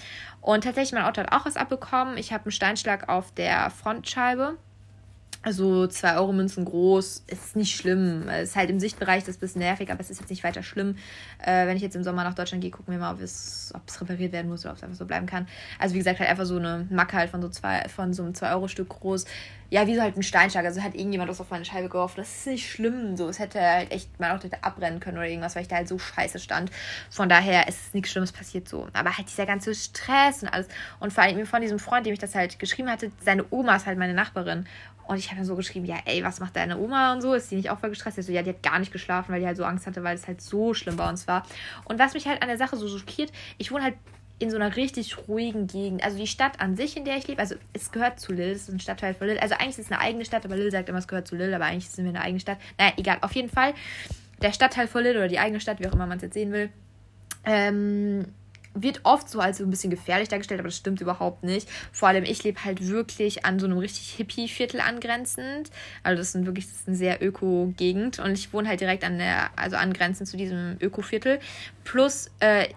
[0.48, 2.18] Und tatsächlich, mein Auto hat auch was abbekommen.
[2.18, 4.56] Ich habe einen Steinschlag auf der Frontscheibe.
[5.42, 8.30] Also 2 Euro Münzen groß, ist nicht schlimm.
[8.30, 10.64] Ist halt im Sichtbereich das ist ein bisschen nervig, aber es ist jetzt nicht weiter
[10.64, 10.96] schlimm.
[11.46, 13.82] Äh, wenn ich jetzt im Sommer nach Deutschland gehe, gucken wir mal, ob es, ob
[13.88, 15.50] es repariert werden muss oder ob es einfach so bleiben kann.
[15.80, 18.34] Also wie gesagt, halt einfach so eine Macke halt von so, zwei, von so einem
[18.34, 19.26] 2 Euro Stück groß
[19.70, 20.66] ja, wie so halt ein Steinschlag.
[20.66, 22.16] Also hat irgendjemand was auf meine Scheibe geworfen.
[22.18, 23.18] Das ist nicht schlimm.
[23.18, 25.76] So, es hätte halt echt mein Auto hätte abbrennen können oder irgendwas, weil ich da
[25.76, 26.72] halt so scheiße stand.
[27.10, 28.88] Von daher ist nichts Schlimmes passiert so.
[28.94, 30.68] Aber halt dieser ganze Stress und alles.
[31.00, 33.86] Und vor allem von diesem Freund, dem ich das halt geschrieben hatte, seine Oma ist
[33.86, 34.68] halt meine Nachbarin.
[35.08, 37.34] Und ich habe dann so geschrieben, ja, ey, was macht deine Oma und so?
[37.34, 38.18] Ist die nicht auch voll gestresst?
[38.18, 40.16] Ich so, ja, die hat gar nicht geschlafen, weil die halt so Angst hatte, weil
[40.16, 41.44] es halt so schlimm bei uns war.
[41.86, 43.96] Und was mich halt an der Sache so schockiert, ich wohne halt
[44.40, 46.04] in so einer richtig ruhigen Gegend.
[46.04, 48.64] Also die Stadt an sich, in der ich lebe, also es gehört zu Lille, es
[48.64, 49.42] ist ein Stadtteil von Lille.
[49.42, 51.56] Also eigentlich ist es eine eigene Stadt, aber Lille sagt immer, es gehört zu Lille,
[51.56, 52.60] aber eigentlich sind wir eine eigene Stadt.
[52.78, 53.74] Naja, egal, auf jeden Fall.
[54.42, 56.52] Der Stadtteil von Lille oder die eigene Stadt, wie auch immer man es jetzt sehen
[56.52, 56.70] will,
[57.46, 58.26] ähm,
[58.82, 61.68] wird oft so als so ein bisschen gefährlich dargestellt, aber das stimmt überhaupt nicht.
[61.92, 65.72] Vor allem, ich lebe halt wirklich an so einem richtig Hippie-Viertel angrenzend.
[66.04, 69.18] Also das ist wirklich das ist eine sehr Öko-Gegend und ich wohne halt direkt an
[69.18, 71.40] der, also angrenzend zu diesem Öko-Viertel.
[71.84, 72.68] Plus, äh,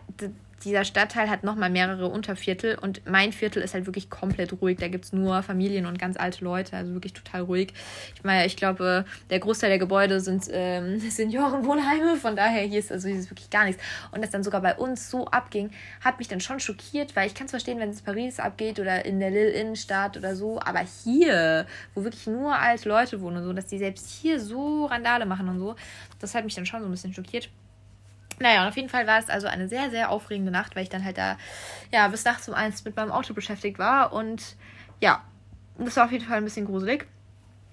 [0.64, 4.78] dieser Stadtteil hat nochmal mehrere Unterviertel und mein Viertel ist halt wirklich komplett ruhig.
[4.78, 7.72] Da gibt es nur Familien und ganz alte Leute, also wirklich total ruhig.
[8.14, 12.92] Ich meine, ich glaube, der Großteil der Gebäude sind ähm, Seniorenwohnheime, von daher hier ist
[12.92, 13.82] also hier ist wirklich gar nichts.
[14.12, 15.70] Und das dann sogar bei uns so abging,
[16.04, 18.78] hat mich dann schon schockiert, weil ich kann es verstehen, wenn es in Paris abgeht
[18.78, 23.44] oder in der Lille-Innenstadt oder so, aber hier, wo wirklich nur alte Leute wohnen und
[23.44, 25.74] so, dass die selbst hier so Randale machen und so,
[26.18, 27.50] das hat mich dann schon so ein bisschen schockiert.
[28.40, 30.88] Naja, und auf jeden Fall war es also eine sehr, sehr aufregende Nacht, weil ich
[30.88, 31.36] dann halt da,
[31.92, 34.14] ja, bis nachts um eins mit meinem Auto beschäftigt war.
[34.14, 34.56] Und
[35.00, 35.22] ja,
[35.78, 37.06] das war auf jeden Fall ein bisschen gruselig.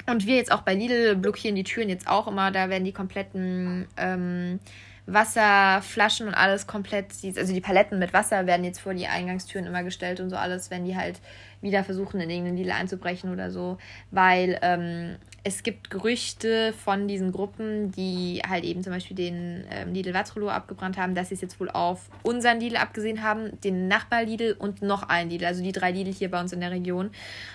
[0.07, 2.51] Und wir jetzt auch bei Lidl blockieren die Türen jetzt auch immer.
[2.51, 4.59] Da werden die kompletten ähm,
[5.05, 9.83] Wasserflaschen und alles komplett, also die Paletten mit Wasser werden jetzt vor die Eingangstüren immer
[9.83, 11.21] gestellt und so alles, wenn die halt
[11.61, 13.77] wieder versuchen, in irgendeinen Lidl einzubrechen oder so.
[14.11, 15.15] Weil ähm,
[15.47, 20.49] es gibt Gerüchte von diesen Gruppen, die halt eben zum Beispiel den ähm, Lidl Waterloo
[20.49, 24.57] abgebrannt haben, dass sie es jetzt wohl auf unseren Lidl abgesehen haben, den Nachbar Lidl
[24.59, 27.11] und noch einen Lidl, also die drei Lidl hier bei uns in der Region.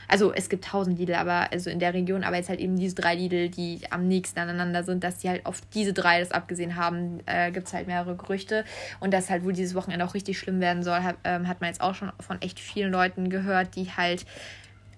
[0.08, 2.94] Also es gibt tausend Lidl, aber also in der Region, aber jetzt halt eben diese
[2.94, 6.76] drei Lidl, die am nächsten aneinander sind, dass die halt auf diese drei das abgesehen
[6.76, 8.64] haben, äh, gibt es halt mehrere Gerüchte.
[9.00, 11.68] Und dass halt wohl dieses Wochenende auch richtig schlimm werden soll, hat, ähm, hat man
[11.68, 14.24] jetzt auch schon von echt vielen Leuten gehört, die halt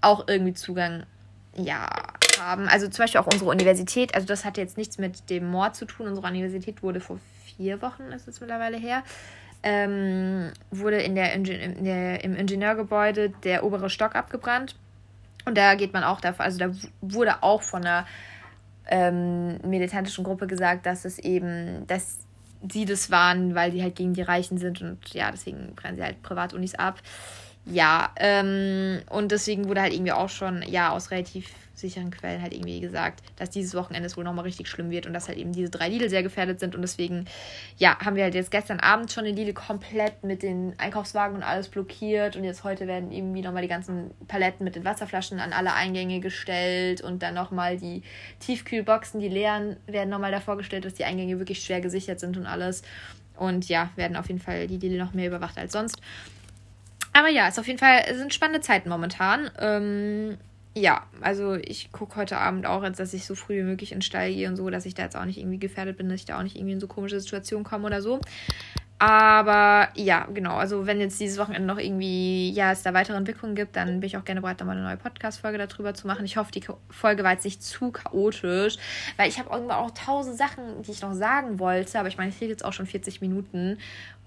[0.00, 1.06] auch irgendwie Zugang
[1.56, 1.88] ja,
[2.38, 2.68] haben.
[2.68, 5.84] Also zum Beispiel auch unsere Universität, also das hat jetzt nichts mit dem Mord zu
[5.84, 6.08] tun.
[6.08, 7.18] Unsere Universität wurde vor
[7.56, 9.02] vier Wochen, ist es mittlerweile her,
[9.62, 14.76] ähm, wurde in der, Ingen in der, im Ingenieurgebäude der obere Stock abgebrannt.
[15.46, 18.06] Und da geht man auch davon, also da wurde auch von einer
[18.86, 22.18] ähm, militantischen Gruppe gesagt, dass es eben, dass
[22.70, 26.02] sie das waren, weil die halt gegen die Reichen sind und ja, deswegen brennen sie
[26.02, 26.98] halt Privatunis ab.
[27.66, 32.52] Ja, ähm, und deswegen wurde halt irgendwie auch schon, ja, aus relativ sicheren Quellen halt
[32.52, 35.70] irgendwie gesagt, dass dieses Wochenende wohl nochmal richtig schlimm wird und dass halt eben diese
[35.70, 36.74] drei Lidl sehr gefährdet sind.
[36.74, 37.26] Und deswegen,
[37.78, 41.42] ja, haben wir halt jetzt gestern Abend schon den Lidl komplett mit den Einkaufswagen und
[41.42, 42.36] alles blockiert.
[42.36, 46.20] Und jetzt heute werden irgendwie nochmal die ganzen Paletten mit den Wasserflaschen an alle Eingänge
[46.20, 48.02] gestellt und dann nochmal die
[48.40, 52.46] Tiefkühlboxen, die leeren, werden nochmal davor gestellt, dass die Eingänge wirklich schwer gesichert sind und
[52.46, 52.82] alles.
[53.36, 56.00] Und ja, werden auf jeden Fall die Lidl noch mehr überwacht als sonst.
[57.14, 59.50] Aber ja, es auf jeden Fall es sind spannende Zeiten momentan.
[59.58, 60.36] Ähm,
[60.76, 63.98] ja, also ich gucke heute Abend auch, jetzt, dass ich so früh wie möglich in
[63.98, 66.20] den Stall gehe und so, dass ich da jetzt auch nicht irgendwie gefährdet bin, dass
[66.20, 68.20] ich da auch nicht irgendwie in so komische Situationen komme oder so.
[68.98, 70.56] Aber ja, genau.
[70.56, 74.06] Also, wenn jetzt dieses Wochenende noch irgendwie, ja, es da weitere Entwicklungen gibt, dann bin
[74.06, 76.24] ich auch gerne bereit, nochmal eine neue Podcast-Folge darüber zu machen.
[76.24, 78.76] Ich hoffe, die Folge war jetzt nicht zu chaotisch,
[79.16, 82.30] weil ich habe irgendwann auch tausend Sachen, die ich noch sagen wollte, aber ich meine,
[82.30, 83.78] ich rede jetzt auch schon 40 Minuten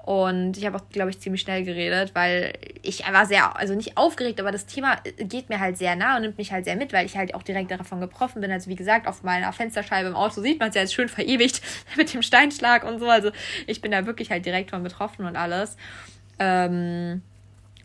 [0.08, 3.98] und ich habe auch, glaube ich, ziemlich schnell geredet, weil ich war sehr, also nicht
[3.98, 6.94] aufgeregt, aber das Thema geht mir halt sehr nah und nimmt mich halt sehr mit,
[6.94, 8.50] weil ich halt auch direkt davon getroffen bin.
[8.50, 11.62] Also wie gesagt, auf meiner Fensterscheibe im Auto sieht man es ja jetzt schön verewigt
[11.98, 13.10] mit dem Steinschlag und so.
[13.10, 13.32] Also
[13.66, 15.76] ich bin da wirklich halt direkt von betroffen und alles.
[16.40, 17.22] Ähm,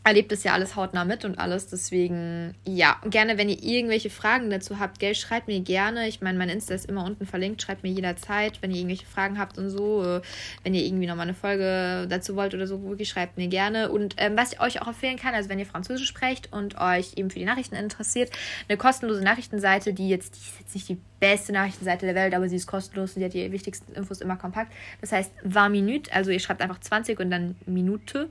[0.05, 1.67] erlebt es ja alles hautnah mit und alles.
[1.67, 6.07] Deswegen, ja, gerne, wenn ihr irgendwelche Fragen dazu habt, gell, schreibt mir gerne.
[6.07, 7.61] Ich meine, mein Insta ist immer unten verlinkt.
[7.61, 10.03] Schreibt mir jederzeit, wenn ihr irgendwelche Fragen habt und so.
[10.03, 10.21] Äh,
[10.63, 13.91] wenn ihr irgendwie nochmal eine Folge dazu wollt oder so, wirklich schreibt mir gerne.
[13.91, 17.13] Und ähm, was ich euch auch empfehlen kann, also wenn ihr Französisch sprecht und euch
[17.15, 18.29] eben für die Nachrichten interessiert,
[18.67, 22.49] eine kostenlose Nachrichtenseite, die jetzt, die ist jetzt nicht die beste Nachrichtenseite der Welt, aber
[22.49, 24.73] sie ist kostenlos und sie hat die wichtigsten Infos immer kompakt.
[24.99, 28.29] Das heißt 20 Minuten, also ihr schreibt einfach 20 und dann Minute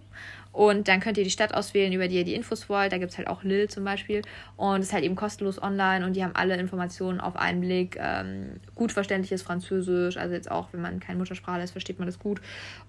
[0.52, 2.92] und dann könnt ihr die Stadt auswählen, über die ihr die Infos wollt.
[2.92, 4.20] Da gibt es halt auch Lille zum Beispiel.
[4.56, 7.96] Und es ist halt eben kostenlos online und die haben alle Informationen auf einen Blick.
[7.98, 10.18] Ähm, gut verständliches Französisch.
[10.18, 12.42] Also jetzt auch, wenn man kein Muttersprache ist, versteht man das gut.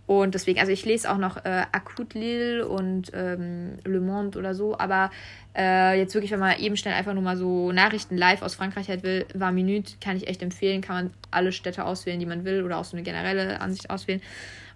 [0.07, 4.55] Und deswegen, also ich lese auch noch äh, Akut Lille und ähm, Le Monde oder
[4.55, 4.77] so.
[4.77, 5.09] Aber
[5.55, 8.89] äh, jetzt wirklich, wenn man eben schnell einfach nur mal so Nachrichten live aus Frankreich
[8.89, 10.81] halt will, war Minute, kann ich echt empfehlen.
[10.81, 14.21] Kann man alle Städte auswählen, die man will oder auch so eine generelle Ansicht auswählen.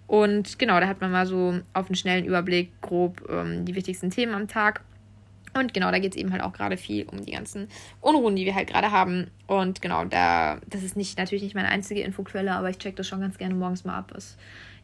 [0.08, 4.10] Und genau, da hat man mal so auf einen schnellen Überblick grob ähm, die wichtigsten
[4.10, 4.80] Themen am Tag.
[5.54, 7.68] Und genau, da geht es eben halt auch gerade viel um die ganzen
[8.00, 9.30] Unruhen, die wir halt gerade haben.
[9.46, 13.06] Und genau, da, das ist nicht natürlich nicht meine einzige Infoquelle, aber ich check das
[13.06, 14.12] schon ganz gerne morgens mal ab.
[14.16, 14.36] Es,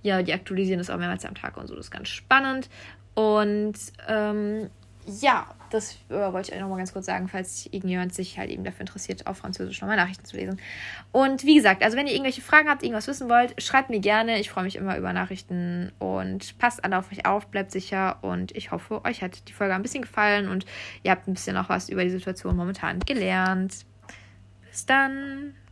[0.02, 2.68] ja, die aktualisieren das auch mehrmals am Tag und so, das ist ganz spannend.
[3.14, 3.74] Und
[4.06, 4.68] ähm,
[5.06, 8.64] ja, das äh, wollte ich euch nochmal ganz kurz sagen, falls irgendjemand sich halt eben
[8.64, 10.60] dafür interessiert, auf Französisch nochmal Nachrichten zu lesen.
[11.12, 14.38] Und wie gesagt, also wenn ihr irgendwelche Fragen habt, irgendwas wissen wollt, schreibt mir gerne.
[14.38, 18.56] Ich freue mich immer über Nachrichten und passt alle auf euch auf, bleibt sicher und
[18.56, 20.64] ich hoffe, euch hat die Folge ein bisschen gefallen und
[21.02, 23.84] ihr habt ein bisschen auch was über die Situation momentan gelernt.
[24.70, 25.54] Bis dann!